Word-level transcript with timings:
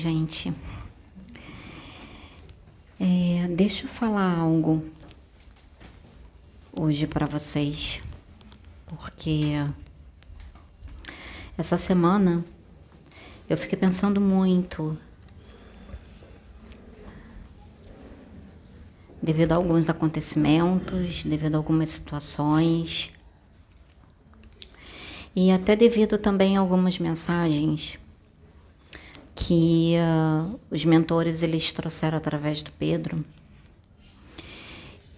Gente. 0.00 0.50
É, 2.98 3.46
deixa 3.48 3.84
eu 3.84 3.88
falar 3.90 4.38
algo 4.38 4.82
hoje 6.72 7.06
para 7.06 7.26
vocês, 7.26 8.00
porque 8.86 9.56
essa 11.58 11.76
semana 11.76 12.42
eu 13.46 13.58
fiquei 13.58 13.78
pensando 13.78 14.22
muito 14.22 14.96
devido 19.22 19.52
a 19.52 19.56
alguns 19.56 19.90
acontecimentos, 19.90 21.24
devido 21.24 21.56
a 21.56 21.58
algumas 21.58 21.90
situações 21.90 23.12
e 25.36 25.50
até 25.50 25.76
devido 25.76 26.16
também 26.16 26.56
a 26.56 26.60
algumas 26.60 26.98
mensagens 26.98 27.98
que 29.40 29.94
uh, 29.96 30.60
os 30.70 30.84
mentores 30.84 31.42
eles 31.42 31.72
trouxeram 31.72 32.18
através 32.18 32.62
do 32.62 32.70
Pedro. 32.72 33.24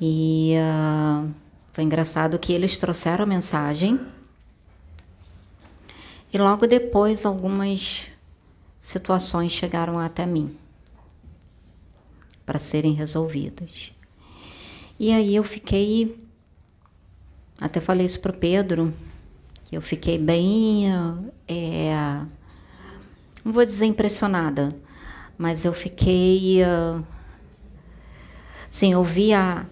E 0.01 0.55
uh, 0.57 1.29
foi 1.73 1.83
engraçado 1.83 2.39
que 2.39 2.53
eles 2.53 2.77
trouxeram 2.77 3.25
a 3.25 3.27
mensagem 3.27 4.01
e 6.33 6.39
logo 6.39 6.69
depois 6.69 7.27
algumas 7.27 8.11
situações 8.79 9.51
chegaram 9.51 9.99
até 9.99 10.25
mim 10.25 10.57
para 12.47 12.61
serem 12.61 12.93
resolvidas. 12.93 13.93
E 15.01 15.13
aí 15.13 15.35
eu 15.35 15.43
fiquei, 15.43 16.17
até 17.61 17.81
falei 17.81 18.07
isso 18.07 18.21
para 18.21 18.33
Pedro, 18.33 18.95
que 19.65 19.77
eu 19.77 19.83
fiquei 19.83 20.17
bem 20.17 20.87
é, 21.49 22.25
não 23.45 23.53
vou 23.53 23.65
dizer 23.65 23.87
impressionada, 23.87 24.75
mas 25.37 25.65
eu 25.65 25.73
fiquei. 25.73 26.63
Uh, 26.63 27.05
sim, 28.71 28.93
eu 28.93 29.03
vi 29.03 29.33
a, 29.33 29.67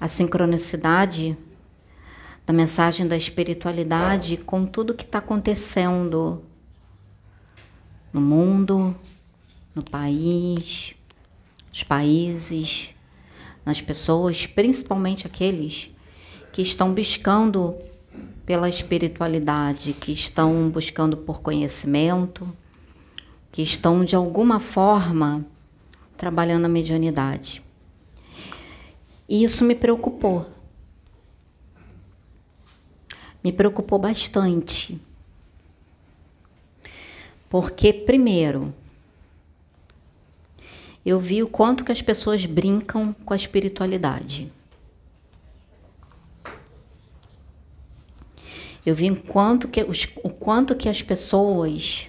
a 0.00 0.08
sincronicidade 0.08 1.36
da 2.44 2.52
mensagem 2.52 3.08
da 3.08 3.16
espiritualidade 3.16 4.36
com 4.36 4.64
tudo 4.64 4.94
que 4.94 5.04
está 5.04 5.18
acontecendo 5.18 6.44
no 8.12 8.20
mundo, 8.20 8.94
no 9.74 9.82
país, 9.82 10.94
nos 11.70 11.82
países, 11.82 12.94
nas 13.64 13.80
pessoas, 13.80 14.46
principalmente 14.46 15.26
aqueles 15.26 15.90
que 16.52 16.62
estão 16.62 16.94
buscando 16.94 17.76
pela 18.46 18.68
espiritualidade, 18.68 19.92
que 19.92 20.12
estão 20.12 20.70
buscando 20.70 21.16
por 21.16 21.42
conhecimento, 21.42 22.48
que 23.50 23.60
estão 23.60 24.04
de 24.04 24.14
alguma 24.14 24.60
forma 24.60 25.44
trabalhando 26.16 26.66
a 26.66 26.68
mediunidade. 26.68 27.60
E 29.28 29.42
isso 29.42 29.64
me 29.64 29.74
preocupou. 29.74 30.48
Me 33.42 33.50
preocupou 33.52 33.98
bastante. 33.98 35.00
Porque, 37.48 37.92
primeiro, 37.92 38.72
eu 41.04 41.18
vi 41.18 41.42
o 41.42 41.48
quanto 41.48 41.84
que 41.84 41.92
as 41.92 42.02
pessoas 42.02 42.46
brincam 42.46 43.12
com 43.24 43.32
a 43.32 43.36
espiritualidade. 43.36 44.52
Eu 48.86 48.94
vi 48.94 49.12
quanto 49.16 49.66
que, 49.66 49.82
os, 49.82 50.06
o 50.22 50.30
quanto 50.30 50.76
que 50.76 50.88
as 50.88 51.02
pessoas 51.02 52.06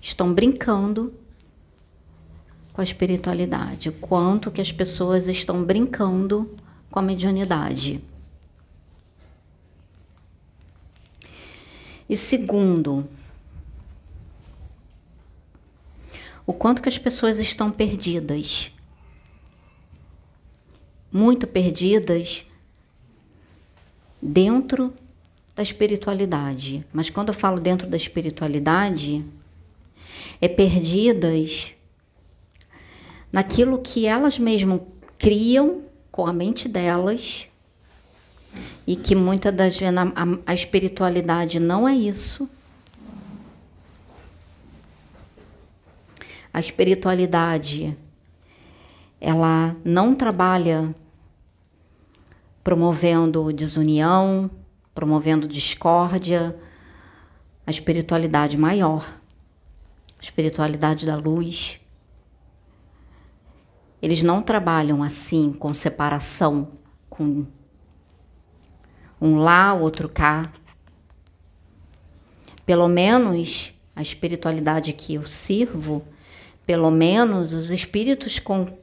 estão 0.00 0.32
brincando 0.32 1.12
com 2.72 2.80
a 2.80 2.84
espiritualidade, 2.84 3.90
o 3.90 3.92
quanto 3.92 4.50
que 4.50 4.62
as 4.62 4.72
pessoas 4.72 5.28
estão 5.28 5.62
brincando 5.62 6.56
com 6.90 6.98
a 6.98 7.02
mediunidade. 7.02 8.02
E 12.08 12.16
segundo, 12.16 13.06
o 16.46 16.54
quanto 16.54 16.80
que 16.80 16.88
as 16.88 16.96
pessoas 16.96 17.38
estão 17.38 17.70
perdidas. 17.70 18.72
Muito 21.12 21.46
perdidas 21.46 22.46
dentro 24.22 24.94
da 25.54 25.62
espiritualidade. 25.62 26.86
Mas 26.92 27.10
quando 27.10 27.28
eu 27.28 27.34
falo 27.34 27.60
dentro 27.60 27.88
da 27.88 27.96
espiritualidade, 27.96 29.24
é 30.40 30.48
perdidas 30.48 31.72
naquilo 33.32 33.78
que 33.78 34.06
elas 34.06 34.38
mesmas 34.38 34.80
criam 35.18 35.82
com 36.10 36.26
a 36.26 36.32
mente 36.32 36.68
delas 36.68 37.48
e 38.86 38.96
que 38.96 39.14
muitas 39.14 39.54
das 39.54 39.78
vezes 39.78 39.94
a, 40.46 40.54
espiritualidade 40.54 41.60
não 41.60 41.88
é 41.88 41.94
isso. 41.94 42.48
A 46.52 46.58
espiritualidade 46.58 47.96
ela 49.20 49.76
não 49.84 50.14
trabalha 50.14 50.94
promovendo 52.64 53.52
desunião, 53.52 54.50
promovendo 55.00 55.48
discórdia, 55.48 56.54
a 57.66 57.70
espiritualidade 57.70 58.58
maior, 58.58 59.02
a 60.18 60.22
espiritualidade 60.22 61.06
da 61.06 61.16
luz. 61.16 61.80
Eles 64.02 64.22
não 64.22 64.42
trabalham 64.42 65.02
assim, 65.02 65.54
com 65.54 65.72
separação, 65.72 66.72
com 67.08 67.46
um 69.18 69.38
lá, 69.38 69.72
outro 69.72 70.06
cá. 70.06 70.52
Pelo 72.66 72.86
menos 72.86 73.72
a 73.96 74.02
espiritualidade 74.02 74.92
que 74.92 75.14
eu 75.14 75.24
sirvo, 75.24 76.04
pelo 76.66 76.90
menos 76.90 77.54
os 77.54 77.70
espíritos 77.70 78.38
com 78.38 78.78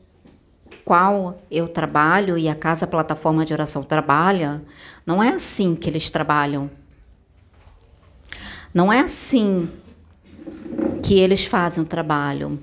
qual 0.88 1.42
eu 1.52 1.68
trabalho 1.68 2.38
e 2.38 2.48
a 2.48 2.56
Casa 2.56 2.88
Plataforma 2.88 3.44
de 3.44 3.52
Oração 3.52 3.84
trabalha, 3.84 4.64
não 5.06 5.22
é 5.22 5.28
assim 5.28 5.75
que 5.75 5.90
eles 5.90 6.09
trabalham. 6.09 6.72
Não 8.74 8.94
é 8.94 9.02
assim 9.02 9.70
que 11.03 11.20
eles 11.20 11.44
fazem 11.44 11.84
o 11.84 11.88
trabalho. 11.88 12.58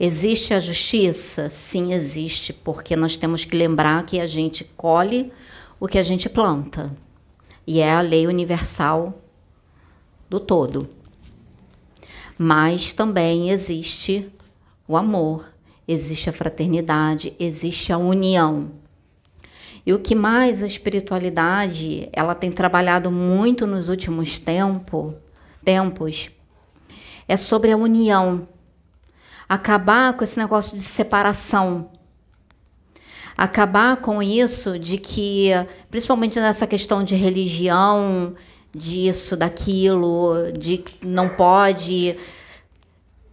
Existe 0.00 0.54
a 0.54 0.60
justiça? 0.60 1.50
Sim, 1.50 1.92
existe, 1.92 2.54
porque 2.54 2.96
nós 2.96 3.16
temos 3.16 3.44
que 3.44 3.54
lembrar 3.54 4.06
que 4.06 4.18
a 4.18 4.26
gente 4.26 4.64
colhe 4.74 5.30
o 5.78 5.86
que 5.86 5.98
a 5.98 6.02
gente 6.02 6.30
planta. 6.30 6.90
E 7.66 7.80
é 7.80 7.92
a 7.92 8.00
lei 8.00 8.26
universal 8.26 9.20
do 10.26 10.40
todo. 10.40 10.88
Mas 12.38 12.94
também 12.94 13.50
existe 13.50 14.32
o 14.88 14.96
amor, 14.96 15.51
existe 15.86 16.28
a 16.30 16.32
fraternidade, 16.32 17.34
existe 17.38 17.92
a 17.92 17.98
união. 17.98 18.72
E 19.84 19.92
o 19.92 19.98
que 19.98 20.14
mais 20.14 20.62
a 20.62 20.66
espiritualidade, 20.66 22.08
ela 22.12 22.34
tem 22.34 22.52
trabalhado 22.52 23.10
muito 23.10 23.66
nos 23.66 23.88
últimos 23.88 24.38
tempo, 24.38 25.14
tempos, 25.64 26.30
é 27.26 27.36
sobre 27.36 27.72
a 27.72 27.76
união. 27.76 28.46
Acabar 29.48 30.12
com 30.12 30.22
esse 30.22 30.38
negócio 30.38 30.76
de 30.76 30.82
separação. 30.82 31.90
Acabar 33.36 33.96
com 33.96 34.22
isso 34.22 34.78
de 34.78 34.98
que, 34.98 35.50
principalmente 35.90 36.38
nessa 36.38 36.66
questão 36.66 37.02
de 37.02 37.14
religião, 37.14 38.34
disso, 38.74 39.36
daquilo, 39.36 40.52
de 40.56 40.84
não 41.02 41.28
pode 41.28 42.16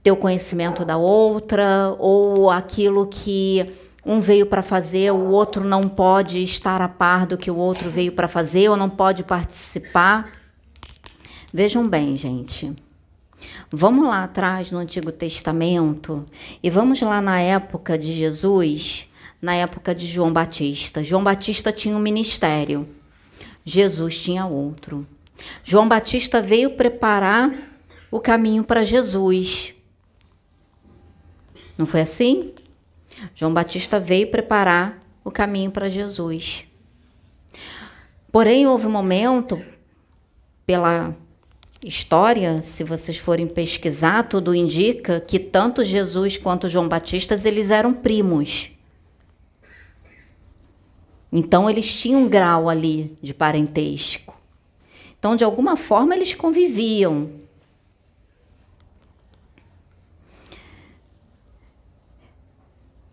ter 0.01 0.11
o 0.11 0.17
conhecimento 0.17 0.85
da 0.85 0.97
outra, 0.97 1.95
ou 1.99 2.49
aquilo 2.49 3.07
que 3.07 3.65
um 4.05 4.19
veio 4.19 4.45
para 4.45 4.63
fazer, 4.63 5.11
o 5.11 5.29
outro 5.29 5.63
não 5.63 5.87
pode 5.87 6.41
estar 6.41 6.81
a 6.81 6.87
par 6.87 7.25
do 7.25 7.37
que 7.37 7.51
o 7.51 7.55
outro 7.55 7.89
veio 7.89 8.11
para 8.11 8.27
fazer, 8.27 8.69
ou 8.69 8.77
não 8.77 8.89
pode 8.89 9.23
participar. 9.23 10.31
Vejam 11.53 11.87
bem, 11.87 12.15
gente. 12.15 12.75
Vamos 13.71 14.07
lá 14.07 14.23
atrás 14.23 14.71
no 14.71 14.79
Antigo 14.79 15.11
Testamento 15.11 16.25
e 16.61 16.69
vamos 16.69 17.01
lá 17.01 17.21
na 17.21 17.39
época 17.39 17.97
de 17.97 18.11
Jesus, 18.11 19.07
na 19.41 19.53
época 19.53 19.93
de 19.93 20.07
João 20.07 20.33
Batista. 20.33 21.03
João 21.03 21.23
Batista 21.23 21.71
tinha 21.71 21.95
um 21.95 21.99
ministério, 21.99 22.89
Jesus 23.63 24.21
tinha 24.21 24.45
outro. 24.45 25.07
João 25.63 25.87
Batista 25.87 26.41
veio 26.41 26.71
preparar 26.71 27.51
o 28.09 28.19
caminho 28.19 28.63
para 28.63 28.83
Jesus. 28.83 29.75
Não 31.79 31.85
foi 31.85 32.01
assim? 32.01 32.51
João 33.33 33.53
Batista 33.53 34.01
veio 34.01 34.29
preparar 34.29 35.01
o 35.23 35.31
caminho 35.31 35.71
para 35.71 35.87
Jesus. 35.87 36.65
Porém, 38.29 38.67
houve 38.67 38.85
um 38.85 38.91
momento, 38.91 39.57
pela 40.65 41.15
história, 41.81 42.61
se 42.61 42.83
vocês 42.83 43.17
forem 43.17 43.47
pesquisar, 43.47 44.23
tudo 44.23 44.53
indica 44.53 45.21
que 45.21 45.39
tanto 45.39 45.85
Jesus 45.85 46.35
quanto 46.35 46.67
João 46.67 46.89
Batista 46.89 47.39
eles 47.45 47.69
eram 47.69 47.93
primos. 47.93 48.71
Então 51.31 51.69
eles 51.69 51.93
tinham 51.93 52.23
um 52.23 52.27
grau 52.27 52.67
ali 52.67 53.17
de 53.21 53.33
parentesco. 53.33 54.37
Então, 55.17 55.33
de 55.33 55.45
alguma 55.45 55.77
forma, 55.77 56.13
eles 56.13 56.33
conviviam. 56.33 57.31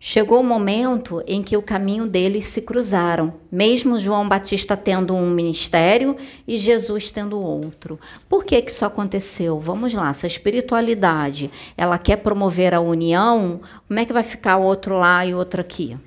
Chegou 0.09 0.39
o 0.39 0.43
momento 0.43 1.21
em 1.27 1.43
que 1.43 1.57
o 1.57 1.61
caminho 1.61 2.07
deles 2.07 2.45
se 2.45 2.61
cruzaram, 2.61 3.33
mesmo 3.51 3.99
João 3.99 4.25
Batista 4.25 4.77
tendo 4.77 5.13
um 5.13 5.29
ministério 5.31 6.15
e 6.47 6.57
Jesus 6.57 7.11
tendo 7.11 7.37
outro. 7.37 7.99
Por 8.29 8.45
que 8.45 8.61
que 8.61 8.71
isso 8.71 8.85
aconteceu? 8.85 9.59
Vamos 9.59 9.93
lá, 9.93 10.13
se 10.13 10.25
a 10.25 10.27
espiritualidade, 10.27 11.51
ela 11.75 11.97
quer 11.97 12.15
promover 12.15 12.73
a 12.73 12.79
união, 12.79 13.59
como 13.85 13.99
é 13.99 14.05
que 14.05 14.13
vai 14.13 14.23
ficar 14.23 14.55
o 14.55 14.63
outro 14.63 14.97
lá 14.97 15.25
e 15.25 15.33
o 15.33 15.37
outro 15.37 15.59
aqui? 15.59 15.97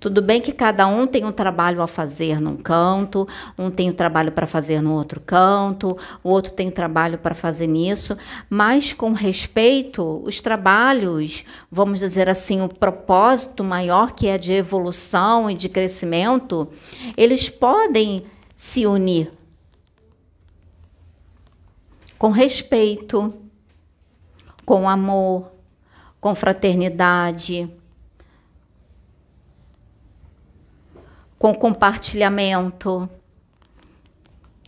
Tudo 0.00 0.22
bem 0.22 0.40
que 0.40 0.52
cada 0.52 0.86
um 0.86 1.08
tem 1.08 1.24
um 1.24 1.32
trabalho 1.32 1.82
a 1.82 1.88
fazer 1.88 2.40
num 2.40 2.56
canto, 2.56 3.26
um 3.58 3.68
tem 3.68 3.90
um 3.90 3.92
trabalho 3.92 4.30
para 4.30 4.46
fazer 4.46 4.80
no 4.80 4.94
outro 4.94 5.20
canto, 5.20 5.96
o 6.22 6.30
outro 6.30 6.52
tem 6.52 6.70
trabalho 6.70 7.18
para 7.18 7.34
fazer 7.34 7.66
nisso, 7.66 8.16
mas 8.48 8.92
com 8.92 9.12
respeito, 9.12 10.22
os 10.24 10.40
trabalhos, 10.40 11.44
vamos 11.68 11.98
dizer 11.98 12.28
assim, 12.28 12.60
o 12.60 12.68
propósito 12.68 13.64
maior 13.64 14.12
que 14.12 14.28
é 14.28 14.38
de 14.38 14.52
evolução 14.52 15.50
e 15.50 15.54
de 15.56 15.68
crescimento, 15.68 16.68
eles 17.16 17.48
podem 17.48 18.24
se 18.54 18.86
unir 18.86 19.32
com 22.16 22.30
respeito, 22.30 23.34
com 24.64 24.88
amor, 24.88 25.52
com 26.20 26.34
fraternidade 26.36 27.68
com 31.38 31.54
compartilhamento. 31.54 33.08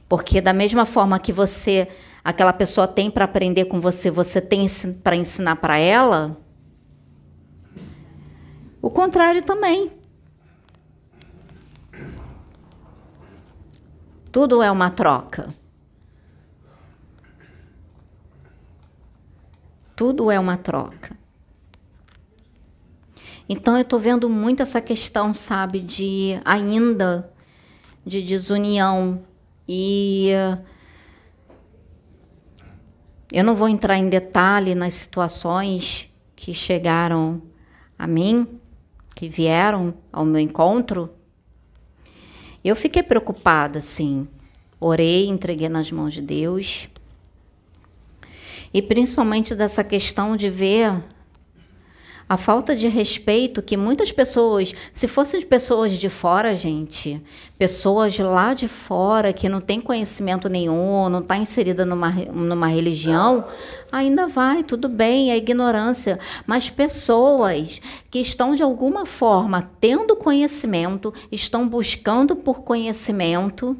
Porque 0.08 0.40
da 0.40 0.52
mesma 0.52 0.87
forma 0.87 1.19
que 1.19 1.32
você, 1.32 1.88
aquela 2.25 2.52
pessoa 2.52 2.87
tem 2.88 3.11
para 3.11 3.25
aprender 3.25 3.67
com 3.67 3.81
você, 3.81 4.11
você 4.11 4.40
tem 4.40 4.67
para 5.02 5.17
ensinar 5.17 5.56
para 5.56 5.78
ela, 5.78 6.37
o 8.82 8.90
contrário 8.90 9.43
também. 9.43 9.93
Tudo 14.32 14.62
é 14.62 14.70
uma 14.70 14.90
troca. 14.90 15.52
Tudo 19.94 20.31
é 20.31 20.40
uma 20.40 20.56
troca. 20.56 21.19
Então 23.52 23.75
eu 23.75 23.82
estou 23.82 23.99
vendo 23.99 24.31
muito 24.31 24.62
essa 24.62 24.81
questão, 24.81 25.35
sabe, 25.35 25.81
de 25.81 26.41
ainda 26.44 27.29
de 28.06 28.23
desunião 28.23 29.25
e 29.69 30.31
eu 33.32 33.43
não 33.43 33.56
vou 33.56 33.69
entrar 33.69 33.99
em 33.99 34.08
detalhe 34.08 34.73
nas 34.76 34.94
situações 34.94 36.08
que 36.37 36.55
chegaram 36.55 37.43
a 37.99 38.06
mim, 38.06 38.61
que 39.17 39.29
vieram 39.29 39.94
ao 40.12 40.25
meu 40.25 40.41
encontro. 40.41 41.11
Eu 42.62 42.76
fiquei 42.76 43.02
preocupada, 43.02 43.82
sim. 43.82 44.29
Orei, 44.79 45.26
entreguei 45.26 45.69
nas 45.69 45.91
mãos 45.91 46.14
de 46.14 46.23
Deus. 46.23 46.88
E 48.73 48.81
principalmente 48.81 49.56
dessa 49.56 49.82
questão 49.82 50.37
de 50.37 50.49
ver 50.49 51.02
a 52.30 52.36
falta 52.36 52.76
de 52.76 52.86
respeito 52.86 53.60
que 53.60 53.76
muitas 53.76 54.12
pessoas, 54.12 54.72
se 54.92 55.08
fossem 55.08 55.42
pessoas 55.42 55.94
de 55.94 56.08
fora, 56.08 56.54
gente, 56.54 57.20
pessoas 57.58 58.16
lá 58.20 58.54
de 58.54 58.68
fora 58.68 59.32
que 59.32 59.48
não 59.48 59.60
tem 59.60 59.80
conhecimento 59.80 60.48
nenhum, 60.48 61.08
não 61.08 61.18
está 61.18 61.36
inserida 61.36 61.84
numa, 61.84 62.08
numa 62.32 62.68
religião, 62.68 63.44
ainda 63.90 64.28
vai, 64.28 64.62
tudo 64.62 64.88
bem, 64.88 65.32
é 65.32 65.36
ignorância. 65.36 66.20
Mas 66.46 66.70
pessoas 66.70 67.80
que 68.08 68.20
estão 68.20 68.54
de 68.54 68.62
alguma 68.62 69.04
forma 69.04 69.68
tendo 69.80 70.14
conhecimento, 70.14 71.12
estão 71.32 71.68
buscando 71.68 72.36
por 72.36 72.62
conhecimento, 72.62 73.76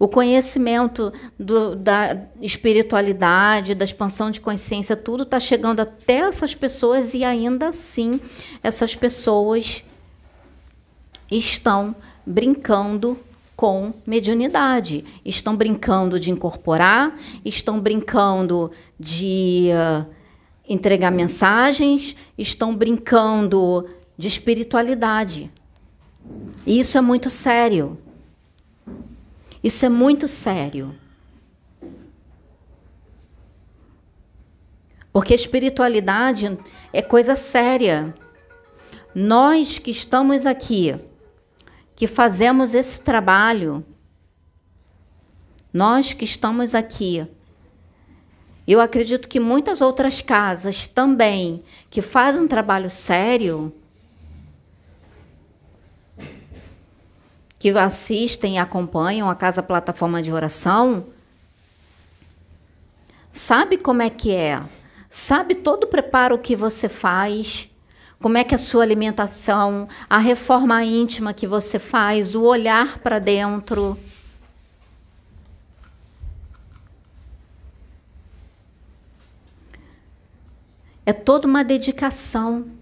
o 0.00 0.08
conhecimento 0.08 1.12
do, 1.38 1.76
da 1.76 2.16
espiritualidade, 2.40 3.74
da 3.74 3.84
expansão 3.84 4.30
de 4.30 4.40
consciência, 4.40 4.96
tudo 4.96 5.24
está 5.24 5.38
chegando 5.38 5.80
até 5.80 6.20
essas 6.20 6.54
pessoas 6.54 7.12
e 7.12 7.22
ainda 7.22 7.68
assim 7.68 8.18
essas 8.62 8.96
pessoas 8.96 9.84
estão 11.30 11.94
brincando 12.24 13.18
com 13.54 13.92
mediunidade, 14.06 15.04
estão 15.22 15.54
brincando 15.54 16.18
de 16.18 16.30
incorporar, 16.30 17.14
estão 17.44 17.78
brincando 17.78 18.70
de 18.98 19.68
uh, 19.74 20.06
entregar 20.66 21.10
mensagens, 21.10 22.16
estão 22.38 22.74
brincando 22.74 23.86
de 24.16 24.28
espiritualidade. 24.28 25.50
E 26.66 26.80
isso 26.80 26.96
é 26.96 27.02
muito 27.02 27.28
sério. 27.28 27.98
Isso 29.62 29.84
é 29.84 29.88
muito 29.88 30.26
sério. 30.26 30.98
Porque 35.12 35.34
espiritualidade 35.34 36.56
é 36.92 37.02
coisa 37.02 37.36
séria. 37.36 38.14
Nós 39.14 39.78
que 39.78 39.90
estamos 39.90 40.46
aqui, 40.46 40.94
que 41.94 42.06
fazemos 42.06 42.74
esse 42.74 43.00
trabalho, 43.00 43.84
nós 45.72 46.12
que 46.12 46.24
estamos 46.24 46.74
aqui, 46.74 47.26
eu 48.66 48.80
acredito 48.80 49.28
que 49.28 49.40
muitas 49.40 49.80
outras 49.80 50.20
casas 50.20 50.86
também 50.86 51.62
que 51.90 52.00
fazem 52.00 52.42
um 52.42 52.48
trabalho 52.48 52.88
sério, 52.88 53.74
que 57.60 57.68
assistem 57.68 58.54
e 58.54 58.58
acompanham 58.58 59.28
a 59.28 59.34
Casa 59.34 59.62
Plataforma 59.62 60.22
de 60.22 60.32
Oração, 60.32 61.04
sabe 63.30 63.76
como 63.76 64.00
é 64.00 64.08
que 64.08 64.34
é, 64.34 64.62
sabe 65.10 65.54
todo 65.54 65.84
o 65.84 65.88
preparo 65.88 66.38
que 66.38 66.56
você 66.56 66.88
faz, 66.88 67.68
como 68.18 68.38
é 68.38 68.44
que 68.44 68.54
é 68.54 68.56
a 68.56 68.58
sua 68.58 68.82
alimentação, 68.82 69.86
a 70.08 70.16
reforma 70.16 70.82
íntima 70.82 71.34
que 71.34 71.46
você 71.46 71.78
faz, 71.78 72.34
o 72.34 72.44
olhar 72.44 72.98
para 73.00 73.18
dentro. 73.18 73.98
É 81.04 81.12
toda 81.12 81.46
uma 81.46 81.62
dedicação. 81.62 82.79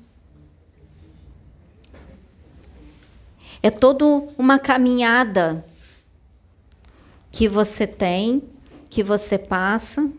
É 3.63 3.71
toda 3.71 4.05
uma 4.37 4.59
caminhada 4.59 5.65
que 7.31 7.49
você 7.49 7.87
tem, 7.87 8.43
que 8.89 9.03
você 9.03 9.39
passa. 9.39 10.11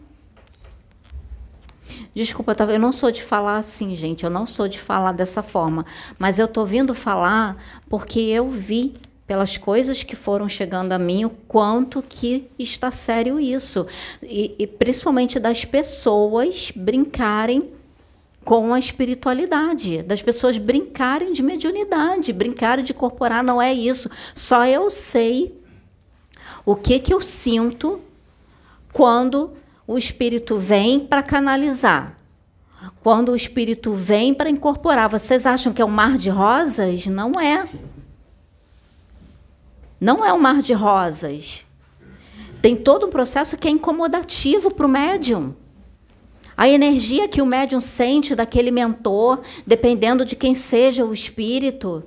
Desculpa, 2.14 2.56
eu 2.70 2.80
não 2.80 2.92
sou 2.92 3.12
de 3.12 3.24
falar 3.24 3.58
assim, 3.58 3.96
gente. 3.96 4.24
Eu 4.24 4.30
não 4.30 4.46
sou 4.46 4.68
de 4.68 4.80
falar 4.80 5.12
dessa 5.12 5.42
forma. 5.42 5.86
Mas 6.18 6.40
eu 6.40 6.46
estou 6.46 6.66
vindo 6.66 6.94
falar 6.94 7.58
porque 7.90 8.20
eu 8.20 8.50
vi 8.50 8.96
pelas 9.26 9.58
coisas 9.58 10.02
que 10.02 10.16
foram 10.16 10.50
chegando 10.50 10.92
a 10.92 10.98
mim 10.98 11.24
o 11.24 11.30
quanto 11.30 12.02
que 12.02 12.50
está 12.58 12.90
sério 12.90 13.40
isso. 13.40 13.86
E, 14.24 14.56
e 14.58 14.66
principalmente 14.66 15.40
das 15.40 15.64
pessoas 15.64 16.72
brincarem 16.76 17.70
com 18.50 18.74
a 18.74 18.80
espiritualidade, 18.80 20.02
das 20.02 20.24
pessoas 20.24 20.58
brincarem 20.58 21.32
de 21.32 21.44
mediunidade, 21.44 22.34
brincarem 22.34 22.84
de 22.84 22.96
corporar, 22.96 23.44
não 23.44 23.62
é 23.62 23.72
isso. 23.72 24.10
Só 24.34 24.66
eu 24.66 24.90
sei 24.90 25.56
o 26.66 26.76
que, 26.76 26.98
que 26.98 27.14
eu 27.14 27.22
sinto 27.22 28.02
quando 28.92 29.54
o 29.86 30.00
espírito 30.00 30.58
vem 30.58 31.00
para 31.00 31.22
canalizar. 31.22 32.18
Quando 33.04 33.34
o 33.34 33.36
espírito 33.36 33.94
vem 33.94 34.34
para 34.34 34.50
incorporar, 34.50 35.08
vocês 35.10 35.46
acham 35.46 35.72
que 35.72 35.84
é 35.84 35.86
um 35.86 35.90
mar 35.90 36.18
de 36.18 36.32
rosas? 36.32 37.06
Não 37.06 37.40
é. 37.40 37.70
Não 40.02 40.26
é 40.26 40.34
um 40.34 40.42
mar 40.42 40.64
de 40.64 40.74
rosas. 40.74 41.64
Tem 42.64 42.76
todo 42.76 43.06
um 43.06 43.12
processo 43.12 43.56
que 43.58 43.68
é 43.68 43.72
incomodativo 43.72 44.74
para 44.74 44.88
o 44.88 44.90
médium. 44.90 45.54
A 46.60 46.68
energia 46.68 47.26
que 47.26 47.42
o 47.42 47.46
médium 47.46 47.80
sente 47.80 48.36
daquele 48.36 48.70
mentor, 48.70 49.42
dependendo 49.66 50.26
de 50.26 50.36
quem 50.36 50.54
seja 50.54 51.06
o 51.06 51.14
espírito, 51.14 52.04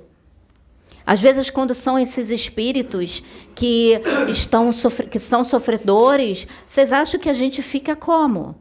Às 1.03 1.19
vezes, 1.19 1.49
quando 1.49 1.73
são 1.73 1.97
esses 1.97 2.29
espíritos 2.29 3.23
que 3.55 3.99
estão 4.29 4.69
que 5.09 5.17
são 5.17 5.43
sofredores, 5.43 6.45
vocês 6.67 6.91
acham 6.91 7.19
que 7.19 7.29
a 7.29 7.33
gente 7.33 7.63
fica 7.63 7.95
como? 7.95 8.55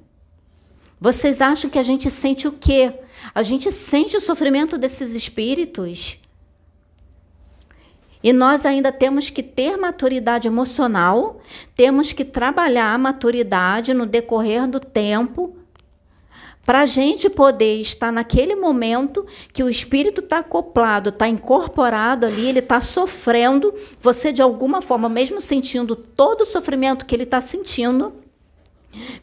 Vocês 0.98 1.42
acham 1.42 1.70
que 1.70 1.78
a 1.78 1.82
gente 1.82 2.10
sente 2.10 2.48
o 2.48 2.52
quê? 2.52 2.94
A 3.34 3.42
gente 3.42 3.70
sente 3.70 4.16
o 4.16 4.20
sofrimento 4.20 4.78
desses 4.78 5.14
espíritos. 5.14 6.16
E 8.22 8.32
nós 8.32 8.64
ainda 8.64 8.90
temos 8.90 9.28
que 9.28 9.42
ter 9.42 9.76
maturidade 9.76 10.48
emocional, 10.48 11.38
temos 11.76 12.14
que 12.14 12.24
trabalhar 12.24 12.94
a 12.94 12.98
maturidade 12.98 13.92
no 13.92 14.06
decorrer 14.06 14.66
do 14.66 14.80
tempo 14.80 15.61
para 16.64 16.82
a 16.82 16.86
gente 16.86 17.28
poder 17.28 17.80
estar 17.80 18.12
naquele 18.12 18.54
momento 18.54 19.26
que 19.52 19.64
o 19.64 19.68
espírito 19.68 20.20
está 20.20 20.38
acoplado, 20.38 21.08
está 21.08 21.28
incorporado 21.28 22.26
ali, 22.26 22.48
ele 22.48 22.60
está 22.60 22.80
sofrendo, 22.80 23.74
você 24.00 24.32
de 24.32 24.40
alguma 24.40 24.80
forma, 24.80 25.08
mesmo 25.08 25.40
sentindo 25.40 25.96
todo 25.96 26.42
o 26.42 26.46
sofrimento 26.46 27.04
que 27.04 27.14
ele 27.14 27.24
está 27.24 27.40
sentindo, 27.40 28.12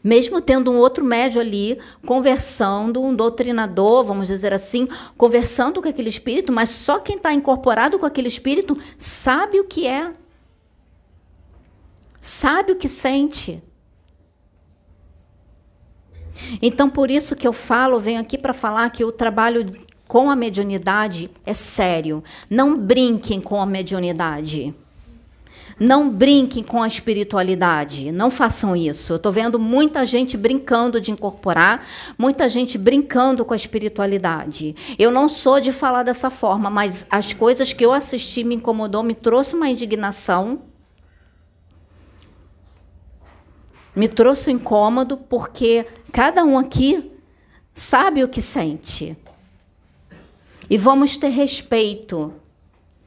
mesmo 0.02 0.40
tendo 0.40 0.70
um 0.70 0.76
outro 0.76 1.02
médio 1.04 1.40
ali 1.40 1.78
conversando, 2.04 3.02
um 3.02 3.14
doutrinador, 3.14 4.04
vamos 4.04 4.28
dizer 4.28 4.52
assim, 4.52 4.88
conversando 5.16 5.80
com 5.80 5.88
aquele 5.88 6.08
espírito, 6.08 6.52
mas 6.52 6.70
só 6.70 6.98
quem 6.98 7.16
está 7.16 7.32
incorporado 7.32 7.98
com 7.98 8.04
aquele 8.04 8.28
espírito 8.28 8.76
sabe 8.98 9.60
o 9.60 9.64
que 9.64 9.86
é, 9.86 10.12
sabe 12.20 12.72
o 12.72 12.76
que 12.76 12.88
sente. 12.88 13.62
Então, 16.60 16.88
por 16.88 17.10
isso 17.10 17.36
que 17.36 17.46
eu 17.46 17.52
falo, 17.52 18.00
venho 18.00 18.20
aqui 18.20 18.36
para 18.36 18.52
falar 18.52 18.90
que 18.90 19.04
o 19.04 19.12
trabalho 19.12 19.70
com 20.06 20.28
a 20.28 20.34
mediunidade 20.34 21.30
é 21.46 21.54
sério. 21.54 22.22
Não 22.48 22.76
brinquem 22.76 23.40
com 23.40 23.60
a 23.60 23.66
mediunidade. 23.66 24.74
Não 25.78 26.10
brinquem 26.10 26.62
com 26.62 26.82
a 26.82 26.86
espiritualidade. 26.86 28.12
Não 28.12 28.30
façam 28.30 28.76
isso. 28.76 29.14
Eu 29.14 29.16
estou 29.16 29.32
vendo 29.32 29.58
muita 29.58 30.04
gente 30.04 30.36
brincando 30.36 31.00
de 31.00 31.10
incorporar, 31.10 31.86
muita 32.18 32.50
gente 32.50 32.76
brincando 32.76 33.44
com 33.46 33.54
a 33.54 33.56
espiritualidade. 33.56 34.76
Eu 34.98 35.10
não 35.10 35.26
sou 35.28 35.58
de 35.58 35.72
falar 35.72 36.02
dessa 36.02 36.28
forma, 36.28 36.68
mas 36.68 37.06
as 37.10 37.32
coisas 37.32 37.72
que 37.72 37.82
eu 37.82 37.92
assisti 37.92 38.44
me 38.44 38.56
incomodou, 38.56 39.02
me 39.02 39.14
trouxe 39.14 39.56
uma 39.56 39.70
indignação. 39.70 40.69
Me 43.94 44.08
trouxe 44.08 44.50
um 44.50 44.54
incômodo, 44.54 45.16
porque 45.16 45.86
Cada 46.12 46.44
um 46.44 46.58
aqui 46.58 47.12
sabe 47.72 48.24
o 48.24 48.28
que 48.28 48.42
sente. 48.42 49.16
E 50.68 50.76
vamos 50.76 51.16
ter 51.16 51.28
respeito. 51.28 52.34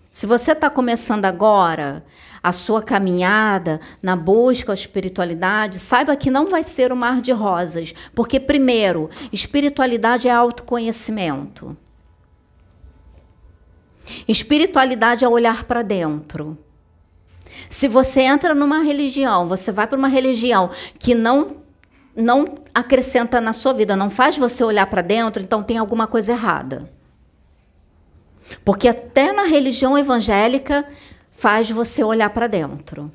Se 0.10 0.26
você 0.26 0.52
está 0.52 0.70
começando 0.70 1.26
agora 1.26 2.04
a 2.42 2.52
sua 2.52 2.82
caminhada 2.82 3.80
na 4.02 4.16
busca 4.16 4.72
à 4.72 4.76
espiritualidade, 4.76 5.80
saiba 5.80 6.16
que 6.16 6.32
não 6.32 6.50
vai 6.50 6.64
ser 6.64 6.94
um 6.94 6.96
mar 6.96 7.22
de 7.22 7.32
rosas, 7.32 7.94
porque, 8.14 8.40
primeiro, 8.40 9.10
espiritualidade 9.32 10.28
é 10.28 10.32
autoconhecimento. 10.32 11.76
Espiritualidade 14.28 15.26
é 15.26 15.28
olhar 15.28 15.64
para 15.64 15.82
dentro. 15.82 16.58
Se 17.70 17.88
você 17.88 18.22
entra 18.22 18.54
numa 18.54 18.84
religião, 18.84 19.48
você 19.48 19.72
vai 19.72 19.88
para 19.88 19.98
uma 19.98 20.08
religião 20.08 20.70
que 21.00 21.16
não 21.16 21.64
não 22.16 22.46
acrescenta 22.74 23.42
na 23.42 23.54
sua 23.54 23.74
vida, 23.74 23.96
não 23.96 24.08
faz 24.08 24.38
você 24.38 24.64
olhar 24.64 24.86
para 24.86 25.02
dentro, 25.02 25.42
então 25.42 25.64
tem 25.64 25.80
alguma 25.80 26.06
coisa 26.06 26.32
errada. 26.32 26.92
Porque 28.64 28.88
até 28.88 29.32
na 29.32 29.44
religião 29.44 29.98
evangélica 29.98 30.86
faz 31.32 31.70
você 31.70 32.04
olhar 32.04 32.30
para 32.30 32.48
dentro. 32.48 33.12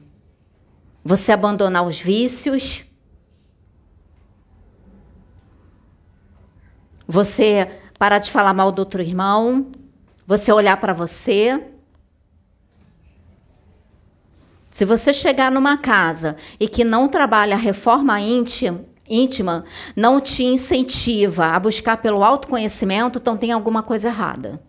Você 1.04 1.32
abandonar 1.32 1.86
os 1.86 2.00
vícios. 2.00 2.84
Você 7.06 7.68
parar 7.98 8.18
de 8.18 8.30
falar 8.30 8.52
mal 8.52 8.72
do 8.72 8.80
outro 8.80 9.00
irmão. 9.00 9.70
Você 10.26 10.52
olhar 10.52 10.76
para 10.78 10.92
você. 10.92 11.62
Se 14.78 14.84
você 14.84 15.12
chegar 15.12 15.50
numa 15.50 15.76
casa 15.76 16.36
e 16.60 16.68
que 16.68 16.84
não 16.84 17.08
trabalha 17.08 17.56
reforma 17.56 18.20
íntima, 18.20 18.84
íntima, 19.10 19.64
não 19.96 20.20
te 20.20 20.44
incentiva 20.44 21.46
a 21.46 21.58
buscar 21.58 21.96
pelo 21.96 22.22
autoconhecimento, 22.22 23.18
então 23.18 23.36
tem 23.36 23.50
alguma 23.50 23.82
coisa 23.82 24.06
errada. 24.06 24.62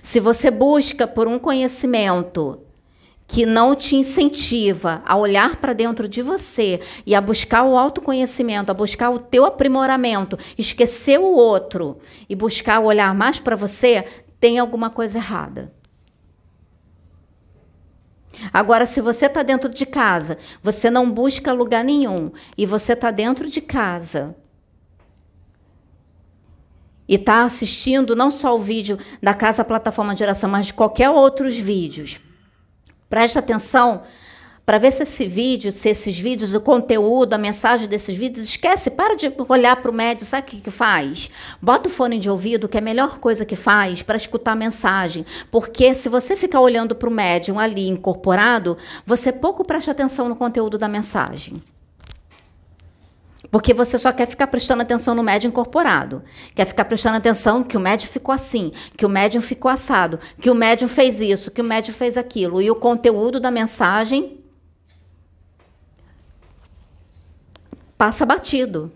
Se 0.00 0.20
você 0.20 0.50
busca 0.50 1.06
por 1.06 1.28
um 1.28 1.38
conhecimento 1.38 2.58
que 3.26 3.44
não 3.44 3.74
te 3.74 3.94
incentiva 3.94 5.02
a 5.04 5.14
olhar 5.14 5.56
para 5.56 5.74
dentro 5.74 6.08
de 6.08 6.22
você 6.22 6.80
e 7.04 7.14
a 7.14 7.20
buscar 7.20 7.64
o 7.64 7.76
autoconhecimento, 7.76 8.70
a 8.70 8.74
buscar 8.74 9.10
o 9.10 9.18
teu 9.18 9.44
aprimoramento, 9.44 10.38
esquecer 10.56 11.20
o 11.20 11.26
outro 11.34 11.98
e 12.26 12.34
buscar 12.34 12.80
olhar 12.80 13.14
mais 13.14 13.38
para 13.38 13.54
você, 13.54 14.02
tem 14.40 14.58
alguma 14.58 14.88
coisa 14.88 15.18
errada. 15.18 15.76
Agora, 18.52 18.86
se 18.86 19.00
você 19.00 19.26
está 19.26 19.42
dentro 19.42 19.68
de 19.68 19.84
casa, 19.86 20.38
você 20.62 20.90
não 20.90 21.10
busca 21.10 21.52
lugar 21.52 21.84
nenhum 21.84 22.30
e 22.56 22.66
você 22.66 22.92
está 22.92 23.10
dentro 23.10 23.48
de 23.50 23.60
casa 23.60 24.36
e 27.08 27.14
está 27.14 27.44
assistindo 27.44 28.14
não 28.14 28.30
só 28.30 28.54
o 28.54 28.60
vídeo 28.60 28.98
da 29.22 29.32
Casa 29.32 29.64
Plataforma 29.64 30.14
de 30.14 30.22
Oração, 30.22 30.50
mas 30.50 30.66
de 30.66 30.74
qualquer 30.74 31.08
outros 31.08 31.56
vídeos, 31.56 32.20
preste 33.08 33.38
atenção 33.38 34.02
para 34.68 34.76
ver 34.76 34.92
se 34.92 35.02
esse 35.02 35.26
vídeo, 35.26 35.72
se 35.72 35.88
esses 35.88 36.18
vídeos, 36.18 36.52
o 36.52 36.60
conteúdo, 36.60 37.32
a 37.32 37.38
mensagem 37.38 37.88
desses 37.88 38.14
vídeos, 38.14 38.46
esquece, 38.46 38.90
para 38.90 39.16
de 39.16 39.32
olhar 39.48 39.76
para 39.76 39.90
o 39.90 39.94
médio, 39.94 40.26
sabe 40.26 40.42
o 40.42 40.50
que, 40.50 40.60
que 40.60 40.70
faz? 40.70 41.30
Bota 41.62 41.88
o 41.88 41.90
fone 41.90 42.18
de 42.18 42.28
ouvido, 42.28 42.68
que 42.68 42.76
é 42.76 42.80
a 42.80 42.84
melhor 42.84 43.18
coisa 43.18 43.46
que 43.46 43.56
faz 43.56 44.02
para 44.02 44.18
escutar 44.18 44.52
a 44.52 44.54
mensagem. 44.54 45.24
Porque 45.50 45.94
se 45.94 46.10
você 46.10 46.36
ficar 46.36 46.60
olhando 46.60 46.94
para 46.94 47.08
o 47.08 47.10
médium 47.10 47.58
ali 47.58 47.88
incorporado, 47.88 48.76
você 49.06 49.32
pouco 49.32 49.64
presta 49.64 49.92
atenção 49.92 50.28
no 50.28 50.36
conteúdo 50.36 50.76
da 50.76 50.86
mensagem. 50.86 51.62
Porque 53.50 53.72
você 53.72 53.98
só 53.98 54.12
quer 54.12 54.26
ficar 54.26 54.48
prestando 54.48 54.82
atenção 54.82 55.14
no 55.14 55.22
médium 55.22 55.48
incorporado. 55.48 56.22
Quer 56.54 56.66
ficar 56.66 56.84
prestando 56.84 57.16
atenção 57.16 57.64
que 57.64 57.78
o 57.78 57.80
médium 57.80 58.10
ficou 58.10 58.34
assim, 58.34 58.70
que 58.98 59.06
o 59.06 59.08
médium 59.08 59.40
ficou 59.40 59.70
assado, 59.70 60.20
que 60.38 60.50
o 60.50 60.54
médium 60.54 60.88
fez 60.88 61.22
isso, 61.22 61.50
que 61.50 61.62
o 61.62 61.64
médium 61.64 61.94
fez 61.94 62.18
aquilo. 62.18 62.60
E 62.60 62.70
o 62.70 62.74
conteúdo 62.74 63.40
da 63.40 63.50
mensagem 63.50 64.37
passa 67.98 68.24
batido. 68.24 68.92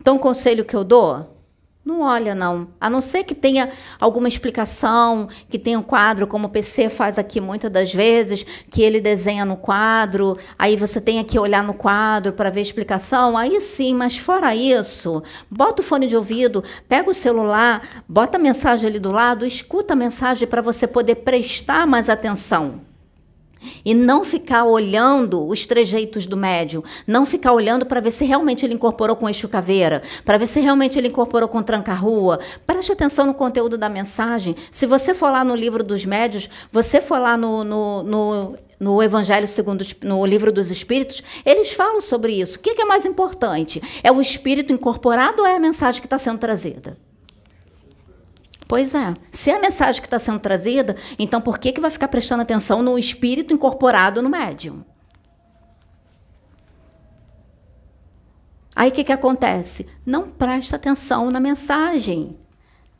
Então, 0.00 0.16
o 0.16 0.18
conselho 0.18 0.64
que 0.64 0.74
eu 0.74 0.82
dou, 0.82 1.38
não 1.84 2.02
olha 2.02 2.34
não. 2.34 2.68
A 2.78 2.90
não 2.90 3.00
ser 3.00 3.24
que 3.24 3.34
tenha 3.34 3.70
alguma 3.98 4.28
explicação, 4.28 5.28
que 5.48 5.58
tenha 5.58 5.78
um 5.78 5.82
quadro, 5.82 6.26
como 6.26 6.46
o 6.46 6.50
PC 6.50 6.90
faz 6.90 7.18
aqui 7.18 7.40
muitas 7.40 7.70
das 7.70 7.94
vezes, 7.94 8.44
que 8.68 8.82
ele 8.82 9.00
desenha 9.00 9.44
no 9.44 9.56
quadro, 9.56 10.36
aí 10.58 10.76
você 10.76 11.00
tem 11.00 11.22
que 11.24 11.38
olhar 11.38 11.62
no 11.62 11.72
quadro 11.72 12.32
para 12.32 12.50
ver 12.50 12.60
a 12.60 12.62
explicação, 12.62 13.38
aí 13.38 13.58
sim, 13.60 13.94
mas 13.94 14.18
fora 14.18 14.54
isso, 14.54 15.22
bota 15.50 15.80
o 15.80 15.84
fone 15.84 16.06
de 16.06 16.16
ouvido, 16.16 16.62
pega 16.88 17.10
o 17.10 17.14
celular, 17.14 17.80
bota 18.06 18.36
a 18.36 18.40
mensagem 18.40 18.88
ali 18.88 18.98
do 18.98 19.12
lado, 19.12 19.46
escuta 19.46 19.94
a 19.94 19.96
mensagem 19.96 20.46
para 20.46 20.60
você 20.60 20.86
poder 20.86 21.16
prestar 21.16 21.86
mais 21.86 22.10
atenção. 22.10 22.87
E 23.84 23.94
não 23.94 24.24
ficar 24.24 24.64
olhando 24.64 25.46
os 25.46 25.66
trejeitos 25.66 26.26
do 26.26 26.36
médium, 26.36 26.82
não 27.06 27.26
ficar 27.26 27.52
olhando 27.52 27.86
para 27.86 28.00
ver 28.00 28.10
se 28.10 28.24
realmente 28.24 28.64
ele 28.64 28.74
incorporou 28.74 29.16
com 29.16 29.28
eixo 29.28 29.48
caveira, 29.48 30.02
para 30.24 30.38
ver 30.38 30.46
se 30.46 30.60
realmente 30.60 30.98
ele 30.98 31.08
incorporou 31.08 31.48
com 31.48 31.62
tranca-rua. 31.62 32.38
Preste 32.66 32.92
atenção 32.92 33.26
no 33.26 33.34
conteúdo 33.34 33.76
da 33.76 33.88
mensagem. 33.88 34.54
Se 34.70 34.86
você 34.86 35.14
for 35.14 35.30
lá 35.30 35.44
no 35.44 35.54
livro 35.54 35.82
dos 35.82 36.04
médios, 36.04 36.48
você 36.70 37.00
for 37.00 37.18
lá 37.18 37.36
no, 37.36 37.64
no, 37.64 38.02
no, 38.02 38.56
no 38.78 39.02
Evangelho 39.02 39.46
segundo 39.46 39.84
no 40.02 40.24
livro 40.24 40.52
dos 40.52 40.70
Espíritos, 40.70 41.22
eles 41.44 41.72
falam 41.72 42.00
sobre 42.00 42.32
isso. 42.32 42.58
O 42.58 42.60
que 42.60 42.80
é 42.80 42.84
mais 42.84 43.04
importante? 43.06 43.82
É 44.02 44.12
o 44.12 44.20
espírito 44.20 44.72
incorporado 44.72 45.42
ou 45.42 45.48
é 45.48 45.56
a 45.56 45.60
mensagem 45.60 46.00
que 46.00 46.06
está 46.06 46.18
sendo 46.18 46.38
trazida? 46.38 46.96
Pois 48.68 48.94
é. 48.94 49.14
Se 49.32 49.50
é 49.50 49.56
a 49.56 49.60
mensagem 49.60 50.02
que 50.02 50.06
está 50.06 50.18
sendo 50.18 50.38
trazida, 50.38 50.94
então 51.18 51.40
por 51.40 51.58
que, 51.58 51.72
que 51.72 51.80
vai 51.80 51.90
ficar 51.90 52.06
prestando 52.06 52.42
atenção 52.42 52.82
no 52.82 52.98
espírito 52.98 53.54
incorporado 53.54 54.20
no 54.20 54.28
médium? 54.28 54.84
Aí 58.76 58.90
o 58.90 58.92
que, 58.92 59.02
que 59.02 59.12
acontece? 59.12 59.88
Não 60.04 60.28
presta 60.28 60.76
atenção 60.76 61.30
na 61.30 61.40
mensagem. 61.40 62.38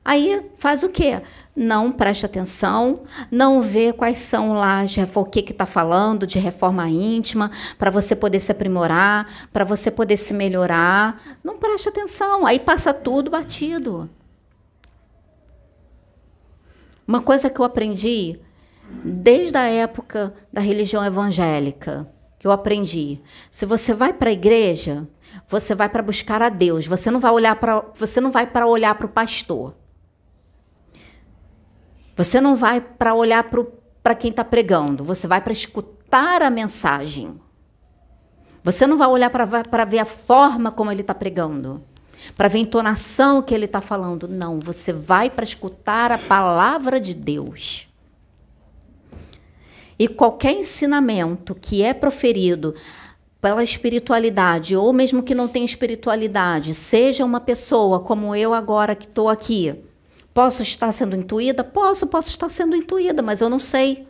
Aí 0.03 0.51
faz 0.57 0.83
o 0.83 0.89
quê? 0.89 1.21
Não 1.55 1.93
presta 1.93 2.25
atenção, 2.25 3.03
não 3.31 3.61
vê 3.61 3.93
quais 3.93 4.17
são 4.17 4.55
lá 4.55 4.81
o 5.15 5.25
que 5.27 5.41
está 5.41 5.67
falando 5.67 6.27
de 6.27 6.39
reforma 6.39 6.89
íntima, 6.89 7.51
para 7.77 7.91
você 7.91 8.17
poder 8.17 8.41
se 8.41 8.51
aprimorar, 8.51 9.49
para 9.53 9.65
você 9.65 9.91
poder 9.91 10.17
se 10.17 10.33
melhorar. 10.33 11.21
Não 11.45 11.59
presta 11.59 11.91
atenção, 11.91 12.47
aí 12.47 12.59
passa 12.59 12.95
tudo 12.95 13.31
batido. 13.31 14.09
Uma 17.09 17.23
coisa 17.23 17.49
que 17.49 17.59
eu 17.59 17.65
aprendi 17.65 18.39
desde 19.03 19.57
a 19.57 19.67
época 19.67 20.35
da 20.53 20.61
religião 20.61 21.03
evangélica, 21.03 22.07
que 22.39 22.47
eu 22.47 22.51
aprendi. 22.51 23.23
Se 23.51 23.65
você 23.65 23.95
vai 23.95 24.13
para 24.13 24.29
a 24.29 24.33
igreja, 24.33 25.09
você 25.49 25.75
vai 25.75 25.89
para 25.89 26.03
buscar 26.03 26.43
a 26.43 26.51
Deus. 26.51 26.87
Você 26.87 27.11
não 27.11 27.19
vai 27.19 27.33
olhar 27.33 27.57
para 27.57 27.83
você 27.95 28.21
não 28.21 28.31
vai 28.31 28.47
para 28.47 28.67
olhar 28.67 28.95
para 28.95 29.07
o 29.07 29.11
pastor. 29.11 29.75
Você 32.15 32.43
não 32.43 32.55
vai 32.55 32.79
para 32.79 33.15
olhar 33.15 33.49
para 34.03 34.15
quem 34.15 34.31
está 34.31 34.45
pregando. 34.45 35.03
Você 35.03 35.27
vai 35.27 35.41
para 35.41 35.53
escutar 35.53 36.43
a 36.43 36.51
mensagem. 36.51 37.41
Você 38.63 38.87
não 38.87 38.99
vai 38.99 39.09
olhar 39.09 39.31
para 39.31 39.85
ver 39.87 40.01
a 40.01 40.05
forma 40.05 40.71
como 40.71 40.93
ele 40.93 41.01
está 41.01 41.15
pregando, 41.15 41.83
para 42.39 42.47
ver 42.47 42.59
a 42.59 42.61
entonação 42.61 43.43
que 43.43 43.53
ele 43.53 43.65
está 43.65 43.81
falando. 43.81 44.29
Não, 44.29 44.61
você 44.61 44.93
vai 44.93 45.29
para 45.29 45.43
escutar 45.43 46.13
a 46.13 46.17
palavra 46.17 47.01
de 47.01 47.13
Deus. 47.13 47.89
E 49.99 50.07
qualquer 50.07 50.53
ensinamento 50.53 51.53
que 51.53 51.83
é 51.83 51.93
proferido 51.93 52.77
pela 53.41 53.65
espiritualidade, 53.65 54.77
ou 54.77 54.93
mesmo 54.93 55.21
que 55.21 55.35
não 55.35 55.49
tenha 55.49 55.65
espiritualidade, 55.65 56.75
seja 56.75 57.25
uma 57.25 57.41
pessoa 57.41 57.99
como 57.99 58.37
eu 58.37 58.55
agora 58.55 58.95
que 58.95 59.07
estou 59.07 59.29
aqui, 59.29 59.75
posso 60.33 60.63
estar 60.63 60.93
sendo 60.93 61.17
intuída? 61.17 61.65
Posso, 61.65 62.07
posso 62.07 62.29
estar 62.29 62.49
sendo 62.49 62.77
intuída, 62.77 63.21
mas 63.21 63.41
eu 63.41 63.51
não 63.51 63.59
sei. 63.59 64.07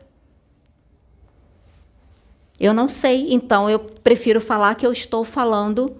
Eu 2.61 2.75
não 2.75 2.91
sei, 2.91 3.33
então 3.33 3.71
eu 3.71 3.79
prefiro 3.79 4.39
falar 4.39 4.75
que 4.75 4.87
eu 4.87 4.93
estou 4.93 5.25
falando 5.25 5.97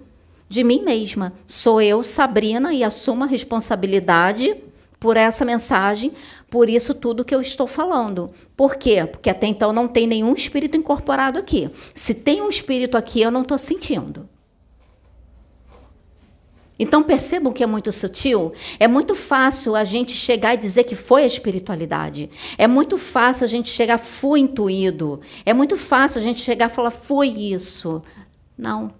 de 0.49 0.63
mim 0.63 0.81
mesma. 0.83 1.31
Sou 1.45 1.79
eu, 1.79 2.03
Sabrina, 2.03 2.73
e 2.73 2.83
assumo 2.83 3.23
a 3.23 3.27
responsabilidade 3.27 4.63
por 4.99 5.15
essa 5.15 5.45
mensagem, 5.45 6.11
por 6.49 6.69
isso 6.69 6.93
tudo 6.93 7.23
que 7.23 7.33
eu 7.33 7.39
estou 7.39 7.67
falando. 7.67 8.31
Por 8.57 8.75
quê? 8.75 9.05
Porque 9.05 9.29
até 9.29 9.47
então 9.47 9.71
não 9.71 9.87
tem 9.87 10.05
nenhum 10.05 10.33
espírito 10.33 10.75
incorporado 10.75 11.39
aqui. 11.39 11.69
Se 11.93 12.13
tem 12.13 12.41
um 12.41 12.49
espírito 12.49 12.97
aqui, 12.97 13.21
eu 13.21 13.31
não 13.31 13.43
estou 13.43 13.57
sentindo. 13.57 14.27
Então 16.77 17.03
percebam 17.03 17.51
que 17.51 17.63
é 17.63 17.67
muito 17.67 17.91
sutil. 17.91 18.53
É 18.79 18.87
muito 18.87 19.13
fácil 19.13 19.75
a 19.75 19.83
gente 19.83 20.13
chegar 20.13 20.53
e 20.53 20.57
dizer 20.57 20.85
que 20.85 20.95
foi 20.95 21.23
a 21.23 21.27
espiritualidade. 21.27 22.29
É 22.57 22.67
muito 22.67 22.97
fácil 22.97 23.43
a 23.43 23.47
gente 23.47 23.69
chegar, 23.69 23.97
fui 23.97 24.39
intuído. 24.39 25.19
É 25.45 25.53
muito 25.53 25.75
fácil 25.77 26.19
a 26.19 26.23
gente 26.23 26.41
chegar 26.41 26.69
e 26.69 26.73
falar, 26.73 26.91
foi 26.91 27.27
isso. 27.27 28.01
Não. 28.57 28.98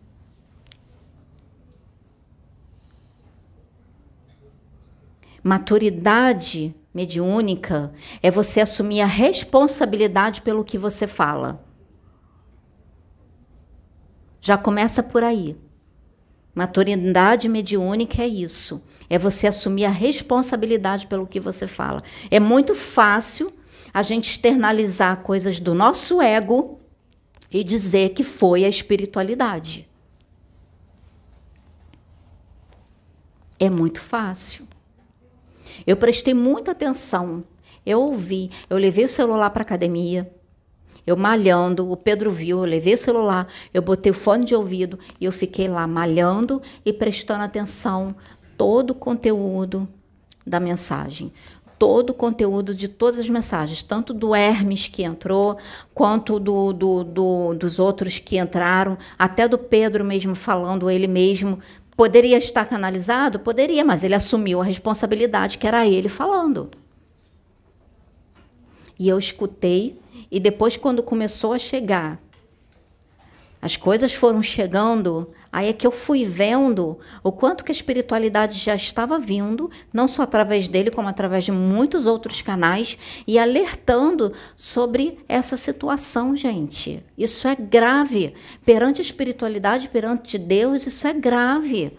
Maturidade 5.44 6.76
mediúnica 6.94 7.92
é 8.22 8.30
você 8.30 8.62
assumir 8.62 9.02
a 9.02 9.06
responsabilidade 9.06 10.42
pelo 10.42 10.64
que 10.64 10.78
você 10.78 11.08
fala. 11.08 11.64
Já 14.42 14.58
começa 14.58 15.04
por 15.04 15.24
aí. 15.24 15.56
Maturidade 16.54 17.48
mediúnica 17.48 18.22
é 18.22 18.28
isso. 18.28 18.84
É 19.10 19.18
você 19.18 19.48
assumir 19.48 19.86
a 19.86 19.90
responsabilidade 19.90 21.08
pelo 21.08 21.28
que 21.28 21.40
você 21.40 21.68
fala. 21.68 22.04
É 22.30 22.40
muito 22.40 22.76
fácil 22.76 23.52
a 23.94 24.04
gente 24.04 24.30
externalizar 24.30 25.22
coisas 25.22 25.60
do 25.60 25.74
nosso 25.74 26.22
ego 26.22 26.80
e 27.52 27.64
dizer 27.64 28.10
que 28.10 28.24
foi 28.24 28.64
a 28.64 28.70
espiritualidade. 28.70 29.90
É 33.60 33.70
muito 33.70 34.00
fácil. 34.00 34.69
Eu 35.90 35.98
prestei 35.98 36.36
muita 36.36 36.70
atenção. 36.70 37.44
Eu 37.84 38.00
ouvi, 38.00 38.52
eu 38.70 38.78
levei 38.78 39.06
o 39.06 39.10
celular 39.10 39.50
para 39.50 39.64
academia. 39.64 40.32
Eu 41.04 41.18
malhando, 41.18 41.92
o 41.92 41.98
Pedro 41.98 42.30
viu, 42.30 42.60
eu 42.60 42.64
levei 42.64 42.94
o 42.94 42.98
celular, 42.98 43.48
eu 43.74 43.82
botei 43.82 44.12
o 44.12 44.14
fone 44.16 44.46
de 44.46 44.54
ouvido 44.54 45.00
e 45.20 45.26
eu 45.26 45.32
fiquei 45.32 45.68
lá 45.68 45.88
malhando 45.88 46.62
e 46.86 46.94
prestando 46.94 47.44
atenção. 47.44 48.16
Todo 48.56 48.92
o 48.92 48.94
conteúdo 48.94 49.88
da 50.46 50.60
mensagem. 50.60 51.34
Todo 51.80 52.12
o 52.12 52.14
conteúdo 52.14 52.76
de 52.76 52.88
todas 52.88 53.20
as 53.20 53.30
mensagens, 53.30 53.82
tanto 53.82 54.14
do 54.14 54.36
Hermes 54.36 54.86
que 54.86 55.02
entrou, 55.02 55.58
quanto 55.92 56.40
do, 56.40 56.72
do, 56.72 57.04
do, 57.04 57.54
dos 57.56 57.80
outros 57.80 58.20
que 58.20 58.38
entraram, 58.38 58.96
até 59.18 59.48
do 59.48 59.58
Pedro 59.58 60.06
mesmo 60.06 60.36
falando, 60.36 60.88
ele 60.88 61.08
mesmo 61.08 61.58
Poderia 62.00 62.38
estar 62.38 62.64
canalizado? 62.66 63.42
Poderia, 63.42 63.84
mas 63.84 64.06
ele 64.06 64.16
assumiu 64.16 64.62
a 64.62 64.64
responsabilidade 64.64 65.58
que 65.58 65.68
era 65.68 65.86
ele 65.86 66.08
falando. 66.08 66.72
E 68.98 69.10
eu 69.10 69.20
escutei, 69.20 70.00
e 70.32 70.40
depois, 70.40 70.78
quando 70.78 71.04
começou 71.04 71.52
a 71.52 71.60
chegar, 71.60 72.18
as 73.62 73.76
coisas 73.76 74.14
foram 74.14 74.42
chegando, 74.42 75.32
aí 75.52 75.68
é 75.68 75.74
que 75.74 75.86
eu 75.86 75.92
fui 75.92 76.24
vendo 76.24 76.98
o 77.22 77.30
quanto 77.30 77.64
que 77.64 77.72
a 77.72 77.76
espiritualidade 77.76 78.58
já 78.58 78.74
estava 78.74 79.20
vindo, 79.20 79.70
não 79.92 80.08
só 80.08 80.22
através 80.22 80.68
dele, 80.68 80.90
como 80.90 81.10
através 81.10 81.44
de 81.44 81.52
muitos 81.52 82.06
outros 82.06 82.42
canais, 82.42 82.98
e 83.28 83.38
alertando 83.38 84.32
sobre 84.56 85.20
essa 85.28 85.58
situação, 85.58 86.38
gente. 86.38 87.04
Isso 87.18 87.50
é 87.50 87.56
grave. 87.56 88.34
Perante 88.66 89.02
a 89.02 89.04
espiritualidade, 89.04 89.90
perante 89.90 90.38
Deus, 90.38 90.88
isso 90.88 91.06
é 91.06 91.12
grave. 91.12 91.98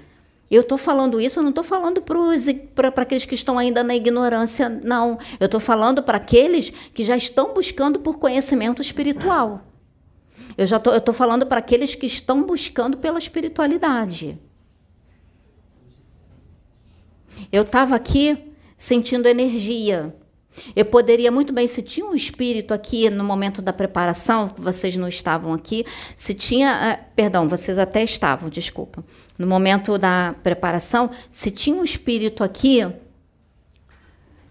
Eu 0.51 0.63
estou 0.63 0.79
falando 0.79 1.21
isso, 1.21 1.39
eu 1.39 1.43
não 1.43 1.51
estou 1.51 1.63
falando 1.63 2.03
para 2.03 3.03
aqueles 3.03 3.25
que 3.27 3.35
estão 3.35 3.59
ainda 3.59 3.85
na 3.85 3.95
ignorância, 3.95 4.69
não. 4.69 5.19
Eu 5.39 5.45
estou 5.45 5.61
falando 5.61 6.03
para 6.03 6.17
aqueles 6.17 6.71
que 6.71 7.05
já 7.05 7.17
estão 7.17 7.53
buscando 7.53 8.01
por 8.01 8.19
conhecimento 8.19 8.81
espiritual. 8.81 9.70
Eu 10.61 10.67
já 10.67 10.79
tô, 10.79 10.91
eu 10.91 10.99
estou 10.99 11.15
falando 11.15 11.47
para 11.47 11.59
aqueles 11.59 11.95
que 11.95 12.05
estão 12.05 12.45
buscando 12.45 12.99
pela 12.99 13.19
espiritualidade. 13.19 14.39
Eu 17.51 17.63
estava 17.63 17.97
aqui 17.97 18.53
sentindo 18.77 19.27
energia. 19.27 20.15
Eu 20.77 20.85
poderia 20.85 21.31
muito 21.31 21.51
bem, 21.51 21.67
se 21.67 21.83
tinha 21.83 22.05
um 22.05 22.15
espírito 22.15 22.75
aqui 22.75 23.09
no 23.09 23.25
momento 23.25 23.63
da 23.63 23.73
preparação, 23.73 24.55
vocês 24.59 24.95
não 24.97 25.09
estavam 25.09 25.55
aqui, 25.55 25.83
se 26.15 26.35
tinha, 26.35 26.91
eh, 26.93 27.05
perdão, 27.17 27.49
vocês 27.49 27.79
até 27.79 28.05
estavam, 28.05 28.51
desculpa. 28.51 29.03
No 29.39 29.47
momento 29.47 29.97
da 29.97 30.35
preparação, 30.43 31.11
se 31.31 31.51
tinha 31.51 31.75
um 31.75 31.85
espírito 31.85 32.45
aqui, 32.45 32.87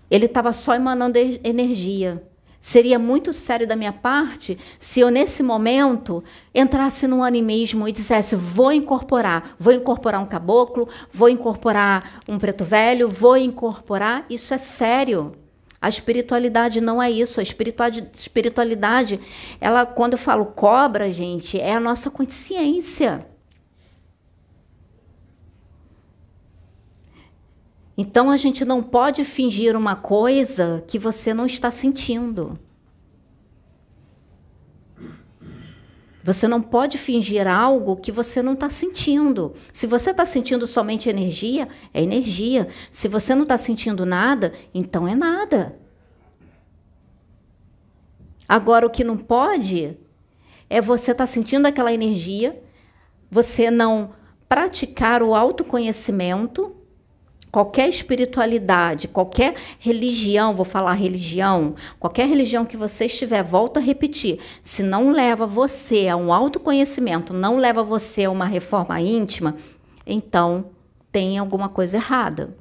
ele 0.10 0.26
estava 0.26 0.52
só 0.54 0.74
emanando 0.74 1.20
energia. 1.44 2.28
Seria 2.60 3.00
muito 3.00 3.32
sério 3.32 3.66
da 3.66 3.76
minha 3.76 3.94
parte 3.94 4.60
se 4.78 5.00
eu, 5.00 5.10
nesse 5.10 5.42
momento, 5.42 6.22
entrasse 6.54 7.08
no 7.08 7.24
animismo 7.24 7.88
e 7.88 7.92
dissesse: 7.92 8.36
vou 8.36 8.74
incorporar, 8.74 9.56
vou 9.58 9.74
incorporar 9.74 10.22
um 10.22 10.26
caboclo, 10.26 10.88
vou 11.12 11.30
incorporar 11.30 12.22
um 12.28 12.38
preto 12.38 12.66
velho, 12.66 13.08
vou 13.08 13.38
incorporar. 13.38 14.26
Isso 14.30 14.54
é 14.54 14.58
sério. 14.58 15.34
A 15.82 15.88
espiritualidade 15.88 16.82
não 16.82 17.02
é 17.02 17.10
isso. 17.10 17.40
A 17.40 17.44
espiritualidade, 17.44 19.20
ela, 19.62 19.86
quando 19.86 20.14
eu 20.14 20.20
falo 20.20 20.46
cobra, 20.48 21.10
gente, 21.10 21.58
é 21.58 21.74
a 21.74 21.80
nossa 21.80 22.12
consciência. 22.12 23.26
Então 28.02 28.30
a 28.32 28.38
gente 28.38 28.64
não 28.64 28.82
pode 28.82 29.26
fingir 29.26 29.76
uma 29.76 29.94
coisa 29.94 30.82
que 30.88 30.98
você 30.98 31.34
não 31.34 31.46
está 31.46 31.70
sentindo. 31.70 32.58
Você 36.24 36.48
não 36.48 36.62
pode 36.62 36.98
fingir 36.98 37.46
algo 37.46 37.98
que 37.98 38.10
você 38.10 38.42
não 38.42 38.54
está 38.54 38.70
sentindo. 38.70 39.54
Se 39.74 39.86
você 39.86 40.12
está 40.12 40.26
sentindo 40.26 40.66
somente 40.66 41.10
energia, 41.10 41.68
é 41.94 42.02
energia. 42.02 42.70
Se 42.90 43.10
você 43.10 43.36
não 43.36 43.44
está 43.44 43.58
sentindo 43.58 44.06
nada, 44.06 44.54
então 44.74 45.06
é 45.06 45.14
nada. 45.14 45.78
Agora, 48.48 48.88
o 48.88 48.90
que 48.90 49.04
não 49.04 49.18
pode 49.18 49.98
é 50.70 50.80
você 50.80 51.12
estar 51.12 51.24
tá 51.24 51.28
sentindo 51.28 51.66
aquela 51.66 51.92
energia, 51.92 52.64
você 53.30 53.70
não 53.70 54.14
praticar 54.48 55.22
o 55.22 55.36
autoconhecimento 55.36 56.79
Qualquer 57.52 57.90
espiritualidade, 57.90 59.08
qualquer 59.08 59.56
religião, 59.80 60.56
vou 60.56 60.66
falar 60.66 60.94
religião, 60.94 61.74
qualquer 62.00 62.28
religião 62.28 62.64
que 62.64 62.78
você 62.78 63.06
estiver, 63.06 63.44
volto 63.44 63.78
a 63.78 63.82
repetir, 63.82 64.40
se 64.62 64.84
não 64.84 65.12
leva 65.12 65.48
você 65.48 66.08
a 66.08 66.16
um 66.16 66.32
autoconhecimento, 66.32 67.34
não 67.34 67.58
leva 67.58 67.84
você 67.84 68.26
a 68.26 68.32
uma 68.32 68.46
reforma 68.46 69.02
íntima, 69.02 69.56
então 70.06 70.70
tem 71.12 71.40
alguma 71.40 71.68
coisa 71.68 71.98
errada. 71.98 72.56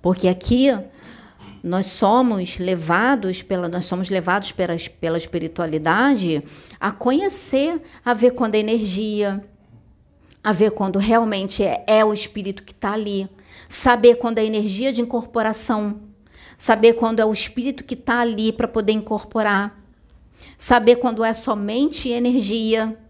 Porque 0.00 0.28
aqui 0.28 0.68
nós 1.62 1.86
somos 1.86 2.58
levados 2.58 3.42
pela 3.42 3.68
nós 3.68 3.84
somos 3.84 4.08
levados 4.08 4.52
pela, 4.52 4.76
pela 5.00 5.18
espiritualidade 5.18 6.42
a 6.78 6.90
conhecer, 6.90 7.82
a 8.04 8.14
ver 8.14 8.30
quando 8.32 8.54
a 8.54 8.58
energia, 8.58 9.42
a 10.42 10.52
ver 10.52 10.70
quando 10.70 10.98
realmente 10.98 11.62
é, 11.62 11.84
é 11.86 12.04
o 12.04 12.12
espírito 12.12 12.62
que 12.62 12.72
está 12.72 12.92
ali, 12.92 13.28
saber 13.68 14.16
quando 14.16 14.38
é 14.38 14.44
energia 14.44 14.92
de 14.92 15.00
incorporação, 15.00 16.10
Saber 16.60 16.92
quando 16.92 17.20
é 17.20 17.24
o 17.24 17.32
espírito 17.32 17.82
que 17.82 17.94
está 17.94 18.20
ali 18.20 18.52
para 18.52 18.68
poder 18.68 18.92
incorporar. 18.92 19.82
Saber 20.58 20.96
quando 20.96 21.24
é 21.24 21.32
somente 21.32 22.10
energia. 22.10 23.00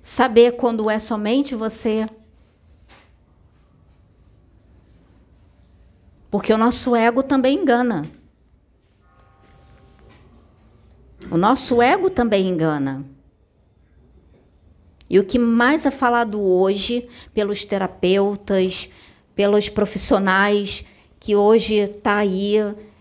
Saber 0.00 0.52
quando 0.52 0.88
é 0.88 0.98
somente 0.98 1.54
você. 1.54 2.06
Porque 6.30 6.50
o 6.50 6.56
nosso 6.56 6.96
ego 6.96 7.22
também 7.22 7.58
engana. 7.60 8.10
O 11.30 11.36
nosso 11.36 11.82
ego 11.82 12.08
também 12.08 12.48
engana. 12.48 13.04
E 15.10 15.18
o 15.18 15.24
que 15.24 15.38
mais 15.38 15.86
é 15.86 15.90
falado 15.90 16.40
hoje 16.40 17.08
pelos 17.32 17.64
terapeutas, 17.64 18.88
pelos 19.34 19.68
profissionais 19.68 20.84
que 21.20 21.34
hoje 21.34 21.74
está 21.74 22.16
aí 22.16 22.56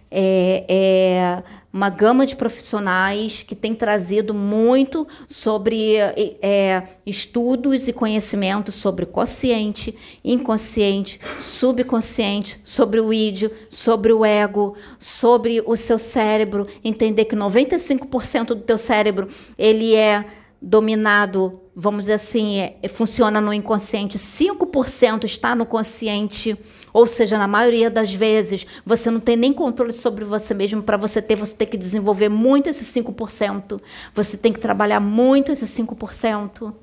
é, 0.10 0.66
é, 0.70 1.44
uma 1.72 1.90
gama 1.90 2.26
de 2.26 2.36
profissionais 2.36 3.44
que 3.44 3.56
tem 3.56 3.76
trazido 3.76 4.34
muito 4.34 5.06
sobre 5.28 5.98
é, 5.98 6.84
estudos 7.06 7.88
e 7.88 7.94
conhecimentos 7.94 8.76
sobre 8.76 9.06
consciente, 9.06 9.96
inconsciente, 10.24 11.20
subconsciente, 11.38 12.60
sobre 12.64 13.00
o 13.02 13.14
ídio, 13.14 13.52
sobre 13.70 14.14
o 14.14 14.26
ego, 14.26 14.76
sobre 14.98 15.62
o 15.66 15.76
seu 15.76 16.00
cérebro, 16.00 16.66
entender 16.84 17.26
que 17.26 17.36
95% 17.36 18.48
do 18.48 18.62
teu 18.62 18.78
cérebro 18.78 19.28
ele 19.58 19.94
é 19.94 20.26
dominado, 20.62 21.62
vamos 21.76 22.02
dizer 22.02 22.14
assim, 22.14 22.60
é, 22.60 22.88
funciona 22.90 23.40
no 23.40 23.54
inconsciente, 23.54 24.18
5% 24.18 25.24
está 25.24 25.56
no 25.56 25.66
consciente. 25.66 26.58
Ou 26.94 27.06
seja, 27.06 27.38
na 27.38 27.48
maioria 27.48 27.92
das 27.92 28.14
vezes, 28.14 28.66
você 28.84 29.12
não 29.12 29.20
tem 29.20 29.36
nem 29.36 29.54
controle 29.54 29.94
sobre 29.94 30.26
você 30.26 30.54
mesmo. 30.54 30.82
Para 30.82 30.98
você 30.98 31.22
ter, 31.22 31.36
você 31.36 31.54
tem 31.54 31.68
que 31.68 31.78
desenvolver 31.78 32.30
muito 32.30 32.70
esse 32.70 32.84
5%. 32.84 33.80
Você 34.16 34.38
tem 34.38 34.52
que 34.52 34.60
trabalhar 34.60 35.00
muito 35.00 35.52
esse 35.52 35.66
5%. 35.66 36.74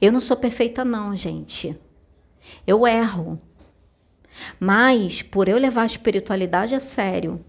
Eu 0.00 0.10
não 0.10 0.20
sou 0.20 0.36
perfeita, 0.36 0.84
não, 0.84 1.14
gente. 1.14 1.78
Eu 2.66 2.86
erro. 2.86 3.40
Mas, 4.58 5.22
por 5.22 5.48
eu 5.48 5.58
levar 5.58 5.82
a 5.82 5.86
espiritualidade 5.86 6.74
a 6.74 6.80
sério, 6.80 7.44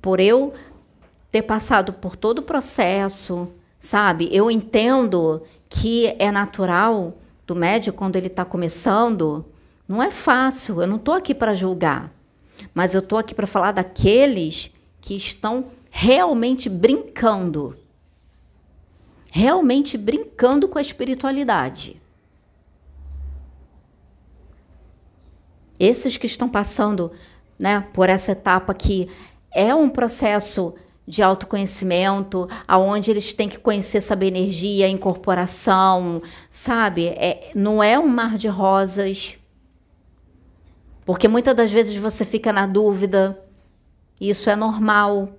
por 0.00 0.20
eu 0.20 0.52
ter 1.32 1.42
passado 1.42 1.94
por 1.94 2.14
todo 2.14 2.40
o 2.40 2.42
processo, 2.42 3.50
sabe? 3.78 4.28
Eu 4.30 4.50
entendo 4.50 5.42
que 5.68 6.14
é 6.18 6.30
natural 6.30 7.16
do 7.46 7.56
médico 7.56 7.96
quando 7.96 8.16
ele 8.16 8.26
está 8.26 8.44
começando, 8.44 9.44
não 9.88 10.02
é 10.02 10.10
fácil. 10.10 10.82
Eu 10.82 10.86
não 10.86 10.96
estou 10.96 11.14
aqui 11.14 11.34
para 11.34 11.54
julgar, 11.54 12.12
mas 12.74 12.92
eu 12.92 13.00
estou 13.00 13.18
aqui 13.18 13.34
para 13.34 13.46
falar 13.46 13.72
daqueles 13.72 14.70
que 15.00 15.16
estão 15.16 15.64
realmente 15.90 16.68
brincando, 16.68 17.78
realmente 19.30 19.96
brincando 19.96 20.68
com 20.68 20.78
a 20.78 20.82
espiritualidade. 20.82 22.00
Esses 25.80 26.18
que 26.18 26.26
estão 26.26 26.48
passando, 26.48 27.10
né, 27.58 27.80
por 27.94 28.10
essa 28.10 28.32
etapa 28.32 28.74
que 28.74 29.08
é 29.50 29.74
um 29.74 29.88
processo 29.88 30.74
de 31.06 31.22
autoconhecimento, 31.22 32.48
aonde 32.66 33.10
eles 33.10 33.32
têm 33.32 33.48
que 33.48 33.58
conhecer, 33.58 34.00
saber 34.00 34.28
energia, 34.28 34.88
incorporação, 34.88 36.22
sabe? 36.50 37.08
É, 37.08 37.50
não 37.54 37.82
é 37.82 37.98
um 37.98 38.08
mar 38.08 38.38
de 38.38 38.48
rosas. 38.48 39.36
Porque 41.04 41.26
muitas 41.26 41.54
das 41.54 41.72
vezes 41.72 41.96
você 41.96 42.24
fica 42.24 42.52
na 42.52 42.66
dúvida. 42.66 43.38
Isso 44.20 44.48
é 44.48 44.54
normal. 44.54 45.30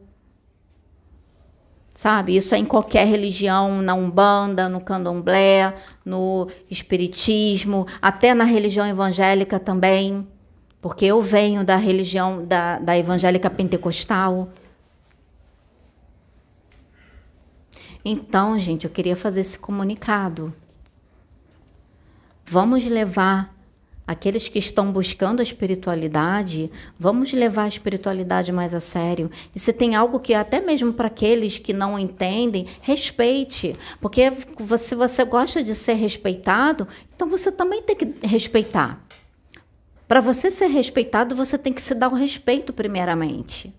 Sabe? 1.95 2.35
Isso 2.35 2.55
é 2.55 2.57
em 2.57 2.65
qualquer 2.65 3.05
religião, 3.07 3.81
na 3.81 3.93
Umbanda, 3.93 4.67
no 4.67 4.81
Candomblé, 4.81 5.73
no 6.03 6.47
Espiritismo, 6.69 7.87
até 8.01 8.33
na 8.33 8.43
religião 8.43 8.85
evangélica 8.87 9.59
também. 9.59 10.27
Porque 10.81 11.05
eu 11.05 11.21
venho 11.21 11.63
da 11.63 11.77
religião 11.77 12.43
da, 12.43 12.79
da 12.79 12.97
evangélica 12.97 13.49
pentecostal. 13.49 14.49
Então, 18.05 18.59
gente, 18.59 18.85
eu 18.85 18.91
queria 18.91 19.15
fazer 19.15 19.41
esse 19.41 19.57
comunicado. 19.57 20.53
Vamos 22.45 22.83
levar 22.85 23.53
aqueles 24.05 24.49
que 24.49 24.59
estão 24.59 24.91
buscando 24.91 25.39
a 25.39 25.43
espiritualidade, 25.43 26.69
vamos 26.99 27.31
levar 27.31 27.63
a 27.63 27.67
espiritualidade 27.69 28.51
mais 28.51 28.75
a 28.75 28.79
sério. 28.79 29.31
E 29.55 29.59
se 29.59 29.71
tem 29.71 29.95
algo 29.95 30.19
que 30.19 30.33
até 30.33 30.59
mesmo 30.59 30.91
para 30.91 31.07
aqueles 31.07 31.57
que 31.57 31.71
não 31.71 31.97
entendem, 31.97 32.67
respeite, 32.81 33.75
porque 34.01 34.31
se 34.77 34.95
você 34.95 35.23
gosta 35.23 35.63
de 35.63 35.73
ser 35.73 35.93
respeitado, 35.93 36.85
então 37.15 37.29
você 37.29 37.51
também 37.51 37.81
tem 37.81 37.95
que 37.95 38.27
respeitar. 38.27 39.01
Para 40.05 40.19
você 40.19 40.51
ser 40.51 40.67
respeitado, 40.67 41.35
você 41.35 41.57
tem 41.57 41.71
que 41.71 41.81
se 41.81 41.95
dar 41.95 42.09
o 42.09 42.15
respeito 42.15 42.73
primeiramente. 42.73 43.69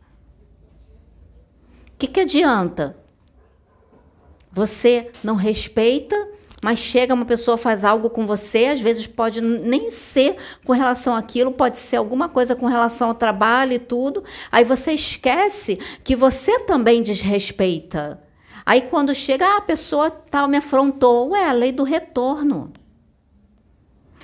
O 1.92 1.98
que, 1.98 2.06
que 2.08 2.20
adianta 2.20 2.96
você 4.54 5.10
não 5.22 5.34
respeita, 5.34 6.28
mas 6.62 6.78
chega 6.78 7.12
uma 7.12 7.26
pessoa 7.26 7.58
faz 7.58 7.84
algo 7.84 8.08
com 8.08 8.26
você, 8.26 8.66
às 8.66 8.80
vezes 8.80 9.06
pode 9.06 9.40
nem 9.40 9.90
ser 9.90 10.36
com 10.64 10.72
relação 10.72 11.14
àquilo, 11.14 11.52
pode 11.52 11.78
ser 11.78 11.96
alguma 11.96 12.28
coisa 12.28 12.56
com 12.56 12.64
relação 12.64 13.08
ao 13.08 13.14
trabalho 13.14 13.74
e 13.74 13.78
tudo. 13.78 14.24
Aí 14.50 14.64
você 14.64 14.92
esquece 14.92 15.78
que 16.02 16.16
você 16.16 16.60
também 16.60 17.02
desrespeita. 17.02 18.22
Aí 18.64 18.80
quando 18.80 19.14
chega, 19.14 19.44
ah, 19.44 19.56
a 19.58 19.60
pessoa 19.60 20.10
tal 20.10 20.48
me 20.48 20.56
afrontou, 20.56 21.32
ué, 21.32 21.50
a 21.50 21.52
lei 21.52 21.70
do 21.70 21.82
retorno. 21.82 22.72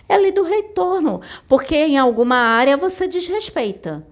É 0.08 0.14
a 0.14 0.18
lei 0.18 0.32
do 0.32 0.42
retorno, 0.42 1.20
porque 1.46 1.76
em 1.76 1.98
alguma 1.98 2.36
área 2.36 2.76
você 2.76 3.06
desrespeita. 3.06 4.06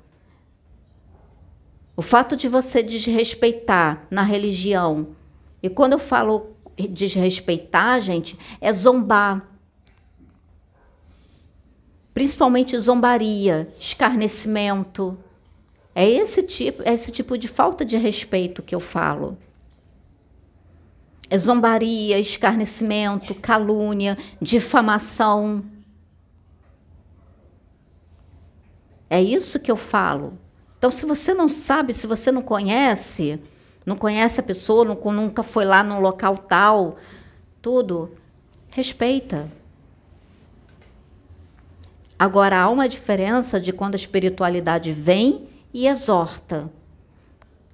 O 1.97 2.03
fato 2.03 2.37
de 2.37 2.47
você 2.47 2.83
desrespeitar 2.83 4.07
na 4.11 4.23
religião 4.23 5.17
e 5.63 5.69
quando 5.69 5.95
eu 5.95 5.99
falo 5.99 6.57
desrespeitar, 6.77 8.01
gente, 8.01 8.39
é 8.61 8.73
zombar. 8.73 9.49
Principalmente 12.15 12.79
zombaria, 12.79 13.73
escarnecimento. 13.79 15.19
É 15.95 16.09
esse 16.09 16.45
tipo, 16.45 16.83
é 16.85 16.93
esse 16.93 17.11
tipo 17.11 17.37
de 17.37 17.49
falta 17.49 17.85
de 17.85 17.97
respeito 17.97 18.63
que 18.63 18.75
eu 18.75 18.81
falo. 18.81 19.37
É 21.31 21.37
zombaria, 21.37 22.19
escarnecimento, 22.19 23.35
calúnia, 23.35 24.17
difamação. 24.41 25.65
É 29.11 29.21
isso 29.21 29.59
que 29.59 29.71
eu 29.71 29.77
falo. 29.77 30.39
Então, 30.79 30.91
se 30.91 31.05
você 31.05 31.35
não 31.35 31.49
sabe, 31.49 31.93
se 31.93 32.07
você 32.07 32.31
não 32.31 32.43
conhece, 32.43 33.41
não 33.89 33.97
conhece 33.97 34.39
a 34.39 34.43
pessoa, 34.43 34.85
não, 34.85 35.13
nunca 35.13 35.43
foi 35.43 35.65
lá 35.65 35.83
num 35.83 35.99
local 35.99 36.37
tal, 36.37 36.99
tudo, 37.63 38.13
respeita. 38.71 39.51
Agora, 42.19 42.59
há 42.59 42.69
uma 42.69 42.87
diferença 42.87 43.59
de 43.59 43.73
quando 43.73 43.95
a 43.95 43.97
espiritualidade 43.97 44.93
vem 44.93 45.49
e 45.73 45.87
exorta. 45.87 46.71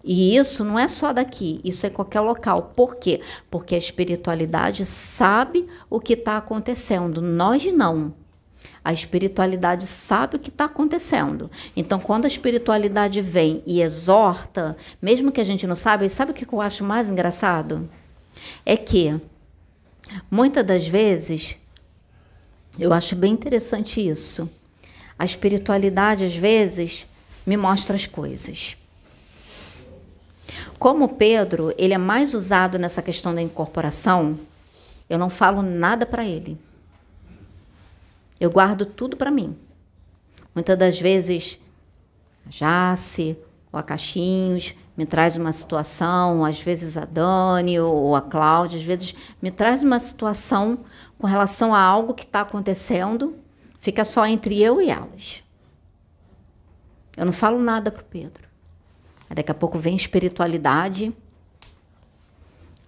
E 0.05 0.37
isso 0.37 0.62
não 0.62 0.79
é 0.79 0.87
só 0.87 1.12
daqui, 1.12 1.61
isso 1.64 1.85
é 1.85 1.88
em 1.88 1.92
qualquer 1.92 2.20
local. 2.20 2.70
Por 2.77 2.94
quê? 2.94 3.20
Porque 3.50 3.74
a 3.74 3.79
espiritualidade 3.79 4.87
sabe 4.87 5.66
o 5.90 5.98
que 5.98 6.12
está 6.12 6.37
acontecendo, 6.37 7.20
nós 7.20 7.64
não. 7.72 8.14
A 8.85 8.92
espiritualidade 8.92 9.87
sabe 9.87 10.37
o 10.37 10.38
que 10.38 10.51
está 10.51 10.66
acontecendo. 10.66 11.51
Então, 11.75 11.99
quando 11.99 12.27
a 12.27 12.29
espiritualidade 12.29 13.23
vem 13.23 13.62
e 13.66 13.81
exorta, 13.81 14.77
mesmo 15.01 15.33
que 15.33 15.40
a 15.40 15.44
gente 15.44 15.66
não 15.66 15.75
saiba, 15.75 16.07
sabe 16.09 16.33
o 16.33 16.35
que 16.35 16.47
eu 16.47 16.61
acho 16.61 16.85
mais 16.85 17.09
engraçado? 17.09 17.88
É 18.66 18.77
que, 18.77 19.18
muitas 20.31 20.64
das 20.64 20.87
vezes, 20.87 21.57
eu 22.79 22.92
acho 22.92 23.16
bem 23.16 23.33
interessante 23.33 24.07
isso. 24.07 24.51
A 25.18 25.25
espiritualidade, 25.25 26.25
às 26.25 26.37
vezes, 26.37 27.07
me 27.47 27.57
mostra 27.57 27.97
as 27.97 28.05
coisas. 28.05 28.77
Como 30.79 31.09
Pedro, 31.09 31.73
ele 31.79 31.94
é 31.94 31.99
mais 31.99 32.35
usado 32.35 32.79
nessa 32.79 33.01
questão 33.01 33.35
da 33.35 33.40
incorporação, 33.40 34.38
eu 35.09 35.18
não 35.18 35.31
falo 35.31 35.62
nada 35.62 36.05
para 36.05 36.25
ele. 36.25 36.59
Eu 38.40 38.51
guardo 38.51 38.85
tudo 38.85 39.16
para 39.16 39.31
mim. 39.31 39.57
Muitas 40.55 40.77
das 40.77 41.01
vezes, 41.01 41.59
a 42.47 42.51
Jace 42.51 43.37
ou 43.73 43.79
a 43.79 43.83
Caixinhos 43.83 44.75
me 44.97 45.05
traz 45.05 45.37
uma 45.37 45.53
situação, 45.53 46.44
às 46.44 46.61
vezes 46.61 46.97
a 46.97 47.05
Dani 47.05 47.81
ou 47.81 48.14
a 48.14 48.20
Cláudia, 48.20 48.79
às 48.79 48.85
vezes 48.85 49.14
me 49.42 49.51
traz 49.51 49.83
uma 49.83 49.99
situação 49.99 50.79
com 51.18 51.27
relação 51.27 51.75
a 51.75 51.81
algo 51.81 52.14
que 52.14 52.23
está 52.25 52.42
acontecendo, 52.42 53.37
fica 53.79 54.05
só 54.05 54.25
entre 54.27 54.62
eu 54.62 54.81
e 54.81 54.90
elas. 54.90 55.42
Eu 57.16 57.25
não 57.25 57.33
falo 57.33 57.59
nada 57.59 57.90
pro 57.90 58.05
Pedro. 58.05 58.44
Aí 59.29 59.37
daqui 59.37 59.51
a 59.51 59.55
pouco 59.55 59.79
vem 59.79 59.97
espiritualidade. 59.97 61.14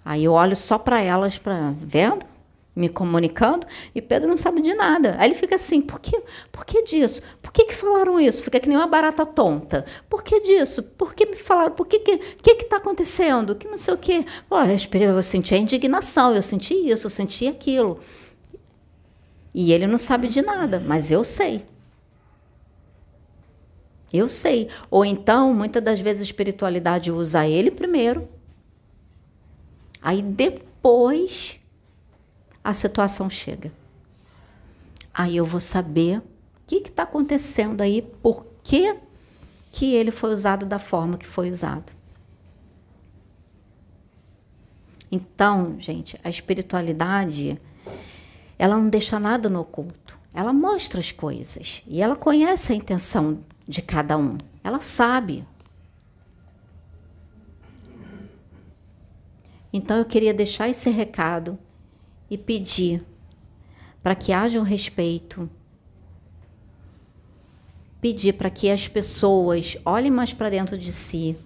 Aí 0.04 0.24
eu 0.24 0.32
olho 0.32 0.54
só 0.54 0.78
para 0.78 1.00
elas, 1.00 1.38
para 1.38 1.72
vendo? 1.76 2.24
Me 2.76 2.90
comunicando 2.90 3.66
e 3.94 4.02
Pedro 4.02 4.28
não 4.28 4.36
sabe 4.36 4.60
de 4.60 4.74
nada. 4.74 5.16
Aí 5.18 5.28
ele 5.28 5.34
fica 5.34 5.56
assim: 5.56 5.80
por 5.80 5.98
que, 5.98 6.22
por 6.52 6.66
que 6.66 6.82
disso? 6.82 7.22
Por 7.40 7.50
que, 7.50 7.64
que 7.64 7.74
falaram 7.74 8.20
isso? 8.20 8.42
Fica 8.42 8.60
que 8.60 8.68
nem 8.68 8.76
uma 8.76 8.86
barata 8.86 9.24
tonta. 9.24 9.86
Por 10.10 10.22
que 10.22 10.38
disso? 10.40 10.82
Por 10.82 11.14
que 11.14 11.24
me 11.24 11.36
falaram? 11.36 11.74
Por 11.74 11.86
que 11.86 11.98
que 11.98 12.18
que 12.18 12.50
está 12.64 12.76
acontecendo? 12.76 13.54
Que 13.56 13.66
não 13.66 13.78
sei 13.78 13.94
o 13.94 13.98
quê. 13.98 14.26
Olha, 14.50 14.72
eu 14.72 15.22
senti 15.22 15.54
a 15.54 15.58
indignação, 15.58 16.34
eu 16.34 16.42
senti 16.42 16.74
isso, 16.74 17.06
eu 17.06 17.10
senti 17.10 17.48
aquilo. 17.48 17.98
E 19.54 19.72
ele 19.72 19.86
não 19.86 19.96
sabe 19.96 20.28
de 20.28 20.42
nada, 20.42 20.82
mas 20.84 21.10
eu 21.10 21.24
sei. 21.24 21.64
Eu 24.12 24.28
sei. 24.28 24.68
Ou 24.90 25.02
então, 25.02 25.54
muitas 25.54 25.82
das 25.82 25.98
vezes 25.98 26.20
a 26.20 26.24
espiritualidade 26.24 27.10
usa 27.10 27.46
ele 27.46 27.70
primeiro. 27.70 28.28
Aí 30.02 30.20
depois 30.20 31.58
a 32.66 32.72
situação 32.72 33.30
chega. 33.30 33.72
Aí 35.14 35.36
eu 35.36 35.46
vou 35.46 35.60
saber 35.60 36.18
o 36.18 36.22
que 36.66 36.76
está 36.76 37.04
acontecendo 37.04 37.80
aí, 37.80 38.02
por 38.02 38.44
que, 38.64 38.96
que 39.70 39.94
ele 39.94 40.10
foi 40.10 40.32
usado 40.32 40.66
da 40.66 40.76
forma 40.76 41.16
que 41.16 41.24
foi 41.24 41.48
usado. 41.48 41.92
Então, 45.12 45.76
gente, 45.78 46.18
a 46.24 46.28
espiritualidade, 46.28 47.56
ela 48.58 48.76
não 48.76 48.88
deixa 48.88 49.20
nada 49.20 49.48
no 49.48 49.60
oculto. 49.60 50.18
Ela 50.34 50.52
mostra 50.52 50.98
as 50.98 51.12
coisas 51.12 51.84
e 51.86 52.02
ela 52.02 52.16
conhece 52.16 52.72
a 52.72 52.76
intenção 52.76 53.38
de 53.66 53.80
cada 53.80 54.18
um. 54.18 54.36
Ela 54.64 54.80
sabe. 54.80 55.46
Então 59.72 59.98
eu 59.98 60.04
queria 60.04 60.34
deixar 60.34 60.68
esse 60.68 60.90
recado 60.90 61.56
e 62.30 62.36
pedir 62.36 63.04
para 64.02 64.14
que 64.14 64.32
haja 64.32 64.60
um 64.60 64.62
respeito, 64.62 65.50
pedir 68.00 68.34
para 68.34 68.50
que 68.50 68.70
as 68.70 68.86
pessoas 68.86 69.76
olhem 69.84 70.10
mais 70.10 70.32
para 70.32 70.50
dentro 70.50 70.78
de 70.78 70.92
si, 70.92 71.36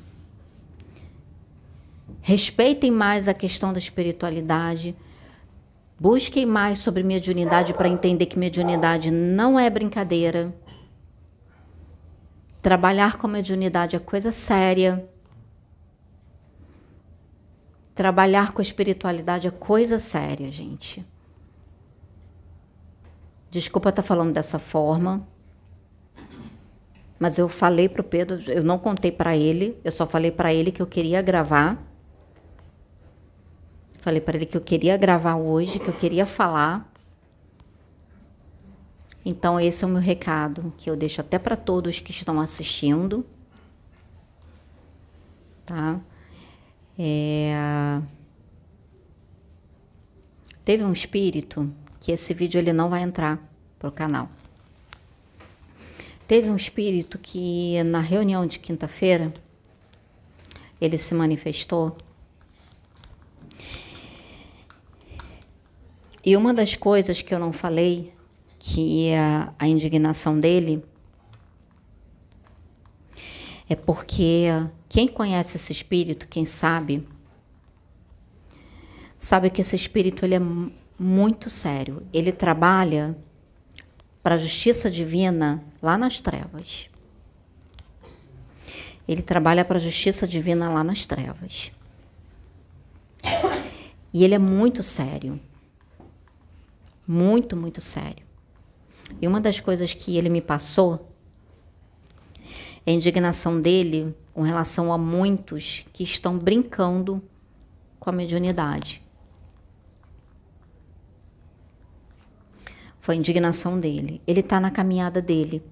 respeitem 2.20 2.90
mais 2.90 3.28
a 3.28 3.34
questão 3.34 3.72
da 3.72 3.78
espiritualidade, 3.78 4.94
busquem 5.98 6.44
mais 6.46 6.78
sobre 6.78 7.02
mediunidade 7.02 7.72
para 7.74 7.88
entender 7.88 8.26
que 8.26 8.38
mediunidade 8.38 9.10
não 9.10 9.58
é 9.58 9.68
brincadeira. 9.70 10.54
Trabalhar 12.62 13.16
com 13.16 13.26
mediunidade 13.26 13.96
é 13.96 13.98
coisa 13.98 14.30
séria. 14.30 15.08
Trabalhar 18.00 18.52
com 18.52 18.62
a 18.62 18.64
espiritualidade 18.64 19.46
é 19.46 19.50
coisa 19.50 19.98
séria, 19.98 20.50
gente. 20.50 21.06
Desculpa 23.50 23.90
estar 23.90 24.00
tá 24.00 24.08
falando 24.08 24.32
dessa 24.32 24.58
forma, 24.58 25.28
mas 27.18 27.36
eu 27.36 27.46
falei 27.46 27.90
para 27.90 28.00
o 28.00 28.04
Pedro, 28.04 28.40
eu 28.50 28.64
não 28.64 28.78
contei 28.78 29.12
para 29.12 29.36
ele, 29.36 29.78
eu 29.84 29.92
só 29.92 30.06
falei 30.06 30.30
para 30.30 30.50
ele 30.50 30.72
que 30.72 30.80
eu 30.80 30.86
queria 30.86 31.20
gravar. 31.20 31.78
Falei 33.98 34.22
para 34.22 34.34
ele 34.34 34.46
que 34.46 34.56
eu 34.56 34.62
queria 34.62 34.96
gravar 34.96 35.36
hoje, 35.36 35.78
que 35.78 35.88
eu 35.88 35.94
queria 35.94 36.24
falar. 36.24 36.90
Então 39.26 39.60
esse 39.60 39.84
é 39.84 39.86
o 39.86 39.90
meu 39.90 40.00
recado 40.00 40.72
que 40.78 40.88
eu 40.88 40.96
deixo 40.96 41.20
até 41.20 41.38
para 41.38 41.54
todos 41.54 42.00
que 42.00 42.12
estão 42.12 42.40
assistindo. 42.40 43.26
Tá? 45.66 46.00
É... 47.02 48.02
Teve 50.62 50.84
um 50.84 50.92
espírito 50.92 51.72
que 51.98 52.12
esse 52.12 52.34
vídeo 52.34 52.58
ele 52.58 52.74
não 52.74 52.90
vai 52.90 53.02
entrar 53.02 53.42
para 53.78 53.88
o 53.88 53.92
canal. 53.92 54.28
Teve 56.28 56.50
um 56.50 56.56
espírito 56.56 57.18
que 57.18 57.82
na 57.84 58.00
reunião 58.00 58.46
de 58.46 58.58
quinta-feira 58.58 59.32
ele 60.78 60.98
se 60.98 61.14
manifestou. 61.14 61.96
E 66.22 66.36
uma 66.36 66.52
das 66.52 66.76
coisas 66.76 67.22
que 67.22 67.34
eu 67.34 67.38
não 67.38 67.50
falei, 67.50 68.12
que 68.58 69.06
é 69.06 69.18
a, 69.18 69.54
a 69.58 69.66
indignação 69.66 70.38
dele, 70.38 70.84
é 73.70 73.76
porque 73.76 74.46
quem 74.88 75.06
conhece 75.06 75.56
esse 75.56 75.72
espírito, 75.72 76.26
quem 76.26 76.44
sabe, 76.44 77.06
sabe 79.16 79.48
que 79.48 79.60
esse 79.60 79.76
espírito 79.76 80.24
ele 80.24 80.34
é 80.34 80.40
muito 80.98 81.48
sério. 81.48 82.04
Ele 82.12 82.32
trabalha 82.32 83.16
para 84.24 84.34
a 84.34 84.38
justiça 84.38 84.90
divina 84.90 85.62
lá 85.80 85.96
nas 85.96 86.18
trevas. 86.18 86.90
Ele 89.06 89.22
trabalha 89.22 89.64
para 89.64 89.76
a 89.78 89.80
justiça 89.80 90.26
divina 90.26 90.68
lá 90.68 90.82
nas 90.82 91.06
trevas. 91.06 91.70
E 94.12 94.24
ele 94.24 94.34
é 94.34 94.38
muito 94.38 94.82
sério. 94.82 95.40
Muito, 97.06 97.56
muito 97.56 97.80
sério. 97.80 98.26
E 99.22 99.28
uma 99.28 99.40
das 99.40 99.60
coisas 99.60 99.94
que 99.94 100.18
ele 100.18 100.28
me 100.28 100.40
passou 100.40 101.09
a 102.86 102.90
indignação 102.90 103.60
dele 103.60 104.14
com 104.32 104.42
relação 104.42 104.92
a 104.92 104.98
muitos 104.98 105.84
que 105.92 106.02
estão 106.02 106.38
brincando 106.38 107.22
com 107.98 108.10
a 108.10 108.12
mediunidade. 108.12 109.02
Foi 113.00 113.14
a 113.14 113.18
indignação 113.18 113.78
dele. 113.78 114.20
Ele 114.26 114.40
está 114.40 114.60
na 114.60 114.70
caminhada 114.70 115.20
dele, 115.20 115.62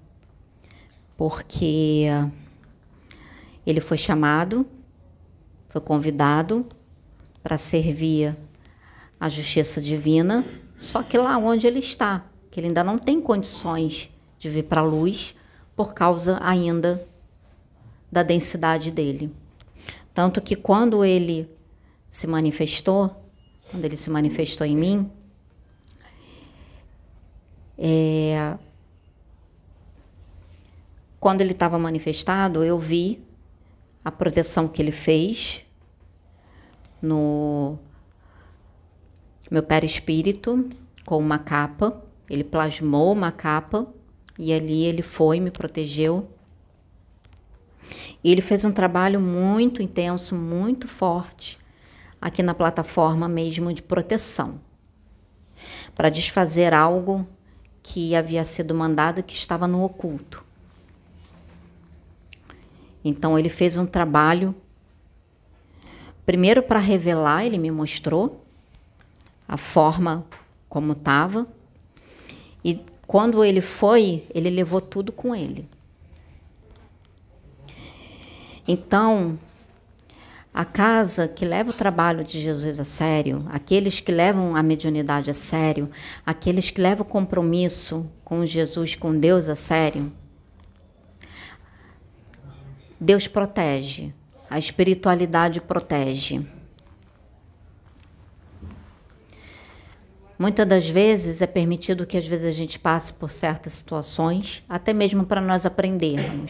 porque 1.17 2.05
ele 3.65 3.81
foi 3.81 3.97
chamado, 3.97 4.65
foi 5.67 5.81
convidado 5.81 6.65
para 7.41 7.57
servir 7.57 8.35
a 9.19 9.29
justiça 9.29 9.81
divina, 9.81 10.45
só 10.77 11.03
que 11.03 11.17
lá 11.17 11.37
onde 11.37 11.67
ele 11.67 11.79
está, 11.79 12.25
que 12.49 12.59
ele 12.59 12.67
ainda 12.67 12.83
não 12.83 12.97
tem 12.97 13.19
condições 13.19 14.09
de 14.37 14.49
vir 14.49 14.63
para 14.63 14.81
a 14.81 14.83
luz 14.83 15.35
por 15.79 15.93
causa 15.93 16.37
ainda 16.41 17.07
da 18.11 18.21
densidade 18.21 18.91
dele. 18.91 19.33
Tanto 20.13 20.41
que 20.41 20.53
quando 20.53 21.05
ele 21.05 21.49
se 22.09 22.27
manifestou, 22.27 23.15
quando 23.71 23.85
ele 23.85 23.95
se 23.95 24.09
manifestou 24.09 24.67
em 24.67 24.75
mim, 24.75 25.09
é, 27.77 28.57
quando 31.17 31.39
ele 31.39 31.53
estava 31.53 31.79
manifestado, 31.79 32.61
eu 32.61 32.77
vi 32.77 33.25
a 34.03 34.11
proteção 34.11 34.67
que 34.67 34.81
ele 34.81 34.91
fez 34.91 35.65
no 37.01 37.79
meu 39.49 39.63
perispírito 39.63 40.67
com 41.05 41.19
uma 41.19 41.39
capa. 41.39 42.03
Ele 42.29 42.43
plasmou 42.43 43.13
uma 43.13 43.31
capa 43.31 43.87
e 44.39 44.53
ali 44.53 44.85
ele 44.85 45.01
foi, 45.01 45.41
me 45.41 45.51
protegeu 45.51 46.31
e 48.23 48.31
ele 48.31 48.41
fez 48.41 48.63
um 48.63 48.71
trabalho 48.71 49.19
muito 49.19 49.81
intenso, 49.81 50.33
muito 50.35 50.87
forte, 50.87 51.59
aqui 52.21 52.41
na 52.41 52.53
plataforma 52.53 53.27
mesmo 53.27 53.71
de 53.73 53.81
proteção, 53.81 54.61
para 55.93 56.09
desfazer 56.09 56.73
algo 56.73 57.27
que 57.83 58.15
havia 58.15 58.43
sido 58.45 58.73
mandado 58.73 59.23
que 59.23 59.33
estava 59.33 59.67
no 59.67 59.83
oculto. 59.83 60.43
Então 63.03 63.39
ele 63.39 63.49
fez 63.49 63.77
um 63.77 63.85
trabalho, 63.85 64.53
primeiro 66.25 66.61
para 66.61 66.79
revelar, 66.79 67.45
ele 67.45 67.57
me 67.57 67.71
mostrou 67.71 68.45
a 69.47 69.57
forma 69.57 70.25
como 70.67 70.91
estava, 70.91 71.47
e 72.63 72.83
quando 73.09 73.43
ele 73.43 73.59
foi, 73.59 74.23
ele 74.35 74.51
levou 74.51 74.79
tudo 74.79 75.11
com 75.11 75.35
ele. 75.35 75.67
Então, 78.67 79.39
a 80.53 80.63
casa 80.63 81.27
que 81.27 81.43
leva 81.43 81.71
o 81.71 81.73
trabalho 81.73 82.23
de 82.23 82.39
Jesus 82.39 82.79
a 82.79 82.83
sério, 82.83 83.43
aqueles 83.49 83.99
que 83.99 84.11
levam 84.11 84.55
a 84.55 84.61
mediunidade 84.61 85.31
a 85.31 85.33
sério, 85.33 85.89
aqueles 86.23 86.69
que 86.69 86.79
levam 86.79 87.03
o 87.03 87.09
compromisso 87.09 88.07
com 88.23 88.45
Jesus, 88.45 88.93
com 88.93 89.19
Deus 89.19 89.49
a 89.49 89.55
sério, 89.55 90.13
Deus 92.99 93.27
protege, 93.27 94.13
a 94.51 94.59
espiritualidade 94.59 95.59
protege. 95.61 96.45
Muitas 100.39 100.65
das 100.65 100.87
vezes 100.87 101.41
é 101.41 101.47
permitido 101.47 102.07
que 102.07 102.15
às 102.15 102.25
vezes 102.25 102.45
a 102.45 102.51
gente 102.51 102.79
passe 102.79 103.11
por 103.11 103.29
certas 103.29 103.73
situações, 103.73 104.63
até 104.69 104.93
mesmo 104.93 105.25
para 105.25 105.41
nós 105.41 105.65
aprendermos. 105.65 106.49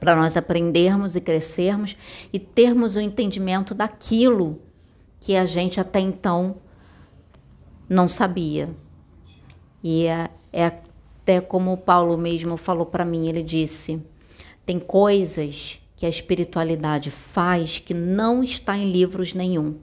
para 0.00 0.16
nós 0.16 0.34
aprendermos 0.34 1.14
e 1.14 1.20
crescermos 1.20 1.94
e 2.32 2.38
termos 2.38 2.96
o 2.96 3.00
entendimento 3.00 3.74
daquilo 3.74 4.60
que 5.20 5.36
a 5.36 5.44
gente 5.44 5.78
até 5.78 6.00
então 6.00 6.56
não 7.88 8.08
sabia. 8.08 8.70
E 9.84 10.06
é, 10.06 10.30
é 10.50 10.64
até 10.64 11.40
como 11.40 11.72
o 11.72 11.76
Paulo 11.76 12.16
mesmo 12.16 12.56
falou 12.56 12.86
para 12.86 13.04
mim, 13.04 13.28
ele 13.28 13.42
disse: 13.42 14.02
tem 14.64 14.78
coisas 14.80 15.78
que 15.96 16.06
a 16.06 16.08
espiritualidade 16.08 17.10
faz 17.10 17.78
que 17.78 17.92
não 17.92 18.42
está 18.42 18.76
em 18.76 18.90
livros 18.90 19.34
nenhum. 19.34 19.76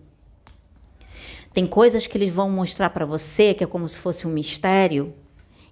Tem 1.54 1.66
coisas 1.66 2.06
que 2.06 2.18
eles 2.18 2.32
vão 2.32 2.50
mostrar 2.50 2.90
para 2.92 3.06
você 3.06 3.54
que 3.54 3.64
é 3.64 3.68
como 3.68 3.88
se 3.88 3.98
fosse 3.98 4.28
um 4.28 4.32
mistério 4.32 5.14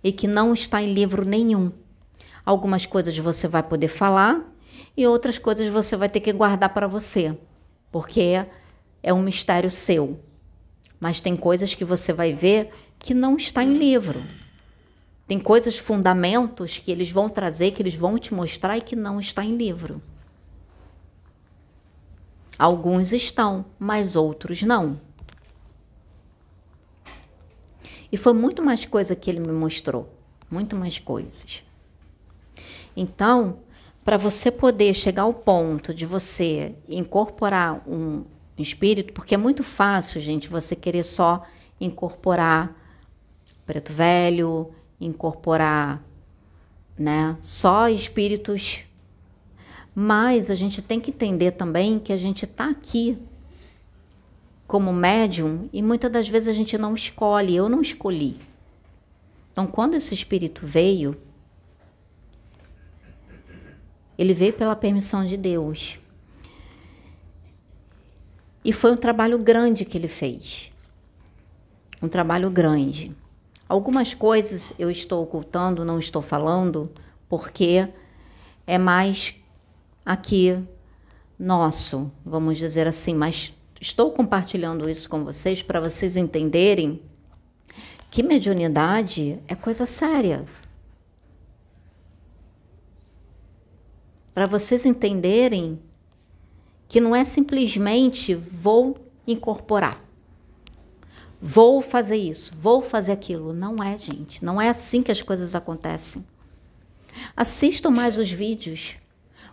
e 0.04 0.12
que 0.12 0.28
não 0.28 0.54
está 0.54 0.82
em 0.82 0.94
livro 0.94 1.24
nenhum. 1.24 1.72
Algumas 2.46 2.86
coisas 2.86 3.18
você 3.18 3.48
vai 3.48 3.62
poder 3.62 3.88
falar 3.88 4.42
e 4.96 5.06
outras 5.06 5.38
coisas 5.38 5.70
você 5.70 5.96
vai 5.96 6.10
ter 6.10 6.20
que 6.20 6.34
guardar 6.34 6.74
para 6.74 6.88
você, 6.88 7.38
porque 7.92 8.46
é 9.04 9.14
um 9.14 9.22
mistério 9.22 9.70
seu. 9.70 10.20
Mas 11.00 11.22
tem 11.22 11.38
coisas 11.38 11.76
que 11.76 11.86
você 11.86 12.12
vai 12.12 12.34
ver 12.34 12.72
que 12.98 13.14
não 13.14 13.36
está 13.36 13.64
em 13.64 13.78
livro. 13.78 14.24
Tem 15.28 15.40
coisas, 15.40 15.78
fundamentos 15.78 16.80
que 16.80 16.90
eles 16.90 17.12
vão 17.12 17.30
trazer, 17.30 17.72
que 17.72 17.82
eles 17.82 17.96
vão 17.96 18.18
te 18.18 18.34
mostrar 18.34 18.78
e 18.78 18.82
que 18.82 18.96
não 18.96 19.20
está 19.20 19.44
em 19.44 19.56
livro. 19.56 20.02
Alguns 22.58 23.12
estão, 23.12 23.66
mas 23.78 24.16
outros 24.16 24.64
não. 24.64 25.00
E 28.18 28.20
foi 28.20 28.34
muito 28.34 28.64
mais 28.64 28.84
coisa 28.84 29.16
que 29.16 29.30
ele 29.30 29.40
me 29.40 29.52
mostrou, 29.52 30.12
muito 30.50 30.76
mais 30.76 30.98
coisas. 30.98 31.62
Então, 32.96 33.60
para 34.04 34.18
você 34.18 34.50
poder 34.50 34.96
chegar 34.96 35.22
ao 35.22 35.36
ponto 35.36 35.94
de 35.94 36.04
você 36.04 36.74
incorporar 36.90 37.84
um 37.88 38.26
espírito, 38.58 39.14
porque 39.14 39.36
é 39.36 39.38
muito 39.38 39.64
fácil, 39.64 40.20
gente, 40.20 40.50
você 40.50 40.76
querer 40.76 41.04
só 41.04 41.46
incorporar 41.80 42.76
preto 43.68 43.94
velho, 43.94 44.72
incorporar, 45.00 46.04
né, 46.98 47.38
só 47.40 47.88
espíritos. 47.88 48.80
Mas 49.94 50.50
a 50.50 50.56
gente 50.56 50.82
tem 50.82 51.00
que 51.00 51.12
entender 51.12 51.52
também 51.52 52.00
que 52.00 52.12
a 52.12 52.18
gente 52.18 52.46
está 52.46 52.68
aqui 52.68 53.16
como 54.68 54.92
médium 54.92 55.70
e 55.72 55.82
muitas 55.82 56.12
das 56.12 56.28
vezes 56.28 56.50
a 56.50 56.54
gente 56.54 56.78
não 56.78 56.94
escolhe, 56.94 57.56
eu 57.56 57.70
não 57.70 57.82
escolhi. 57.82 58.38
Então, 59.52 59.66
quando 59.66 59.96
esse 59.96 60.14
espírito 60.14 60.68
veio, 60.68 61.18
ele 64.18 64.34
veio 64.34 64.54
pela 64.54 64.76
permissão 64.76 65.26
de 65.26 65.38
Deus. 65.38 65.98
E 68.64 68.74
foi 68.74 68.92
um 68.92 68.98
trabalho 68.98 69.40
grande 69.40 69.86
que 69.86 69.98
ele 69.98 70.08
fez. 70.08 70.72
Um 72.02 72.10
trabalho 72.10 72.52
grande. 72.52 73.16
Algumas 73.70 74.14
coisas 74.14 74.74
eu 74.78 74.92
estou 74.92 75.24
ocultando, 75.24 75.86
não 75.86 75.98
estou 75.98 76.22
falando, 76.22 76.92
porque 77.30 77.88
é 78.66 78.78
mais 78.78 79.36
aqui 80.06 80.62
nosso, 81.40 82.12
vamos 82.26 82.58
dizer 82.58 82.88
assim, 82.88 83.14
mas 83.14 83.54
estou 83.80 84.12
compartilhando 84.12 84.90
isso 84.90 85.10
com 85.10 85.24
vocês 85.24 85.62
para 85.62 85.80
vocês 85.80 86.16
entenderem 86.16 87.02
que 88.10 88.24
mediunidade 88.24 89.42
é 89.48 89.56
coisa 89.56 89.86
séria. 89.86 90.46
para 94.38 94.46
vocês 94.46 94.86
entenderem 94.86 95.82
que 96.88 97.02
não 97.02 97.16
é 97.16 97.26
simplesmente 97.26 98.36
vou 98.36 98.96
incorporar. 99.26 100.00
Vou 101.42 101.82
fazer 101.82 102.18
isso, 102.18 102.54
vou 102.56 102.84
fazer 102.84 103.14
aquilo. 103.14 103.52
Não 103.52 103.82
é, 103.82 103.98
gente. 103.98 104.46
Não 104.46 104.62
é 104.62 104.70
assim 104.70 105.02
que 105.02 105.12
as 105.12 105.24
coisas 105.24 105.56
acontecem. 105.56 106.24
Assistam 107.36 107.90
mais 107.90 108.20
os 108.20 108.32
vídeos. 108.32 108.98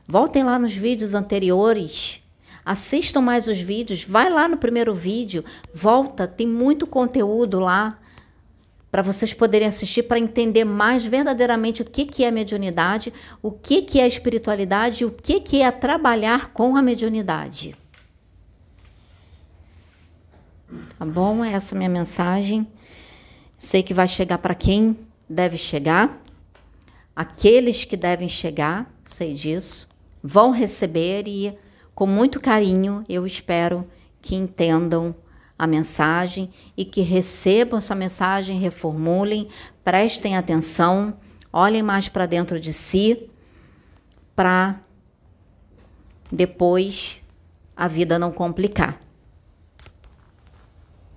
Voltem 0.06 0.44
lá 0.44 0.58
nos 0.58 0.76
vídeos 0.76 1.14
anteriores. 1.14 2.22
Assistam 2.64 3.20
mais 3.20 3.46
os 3.46 3.60
vídeos. 3.60 4.04
Vai 4.04 4.30
lá 4.30 4.48
no 4.48 4.56
primeiro 4.56 4.94
vídeo. 4.94 5.44
Volta, 5.72 6.26
tem 6.26 6.46
muito 6.46 6.86
conteúdo 6.86 7.60
lá 7.60 7.98
para 8.90 9.02
vocês 9.02 9.34
poderem 9.34 9.66
assistir 9.66 10.04
para 10.04 10.20
entender 10.20 10.64
mais 10.64 11.04
verdadeiramente 11.04 11.82
o 11.82 11.84
que, 11.84 12.06
que 12.06 12.22
é 12.22 12.30
mediunidade, 12.30 13.12
o 13.42 13.50
que, 13.50 13.82
que 13.82 13.98
é 13.98 14.06
espiritualidade 14.06 15.02
e 15.02 15.04
o 15.04 15.10
que, 15.10 15.40
que 15.40 15.62
é 15.62 15.70
trabalhar 15.72 16.52
com 16.52 16.76
a 16.76 16.80
mediunidade. 16.80 17.76
Tá 20.96 21.04
bom? 21.04 21.44
Essa 21.44 21.74
é 21.74 21.76
a 21.76 21.78
minha 21.78 21.90
mensagem. 21.90 22.66
Sei 23.58 23.82
que 23.82 23.92
vai 23.92 24.06
chegar 24.06 24.38
para 24.38 24.54
quem 24.54 24.96
deve 25.28 25.56
chegar. 25.56 26.22
Aqueles 27.16 27.84
que 27.84 27.96
devem 27.96 28.28
chegar, 28.28 28.88
sei 29.04 29.34
disso, 29.34 29.88
vão 30.22 30.52
receber 30.52 31.26
e 31.26 31.52
com 31.94 32.06
muito 32.06 32.40
carinho 32.40 33.04
eu 33.08 33.26
espero 33.26 33.88
que 34.20 34.34
entendam 34.34 35.14
a 35.58 35.66
mensagem 35.66 36.50
e 36.76 36.84
que 36.84 37.00
recebam 37.00 37.78
essa 37.78 37.94
mensagem, 37.94 38.58
reformulem, 38.58 39.48
prestem 39.84 40.36
atenção, 40.36 41.16
olhem 41.52 41.82
mais 41.82 42.08
para 42.08 42.26
dentro 42.26 42.58
de 42.58 42.72
si, 42.72 43.30
para 44.34 44.80
depois 46.30 47.22
a 47.76 47.86
vida 47.86 48.18
não 48.18 48.32
complicar. 48.32 49.00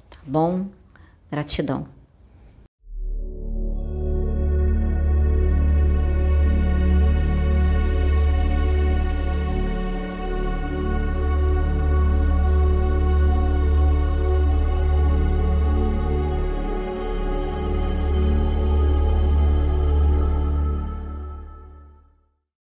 Tá 0.10 0.18
bom? 0.26 0.68
Gratidão. 1.32 1.97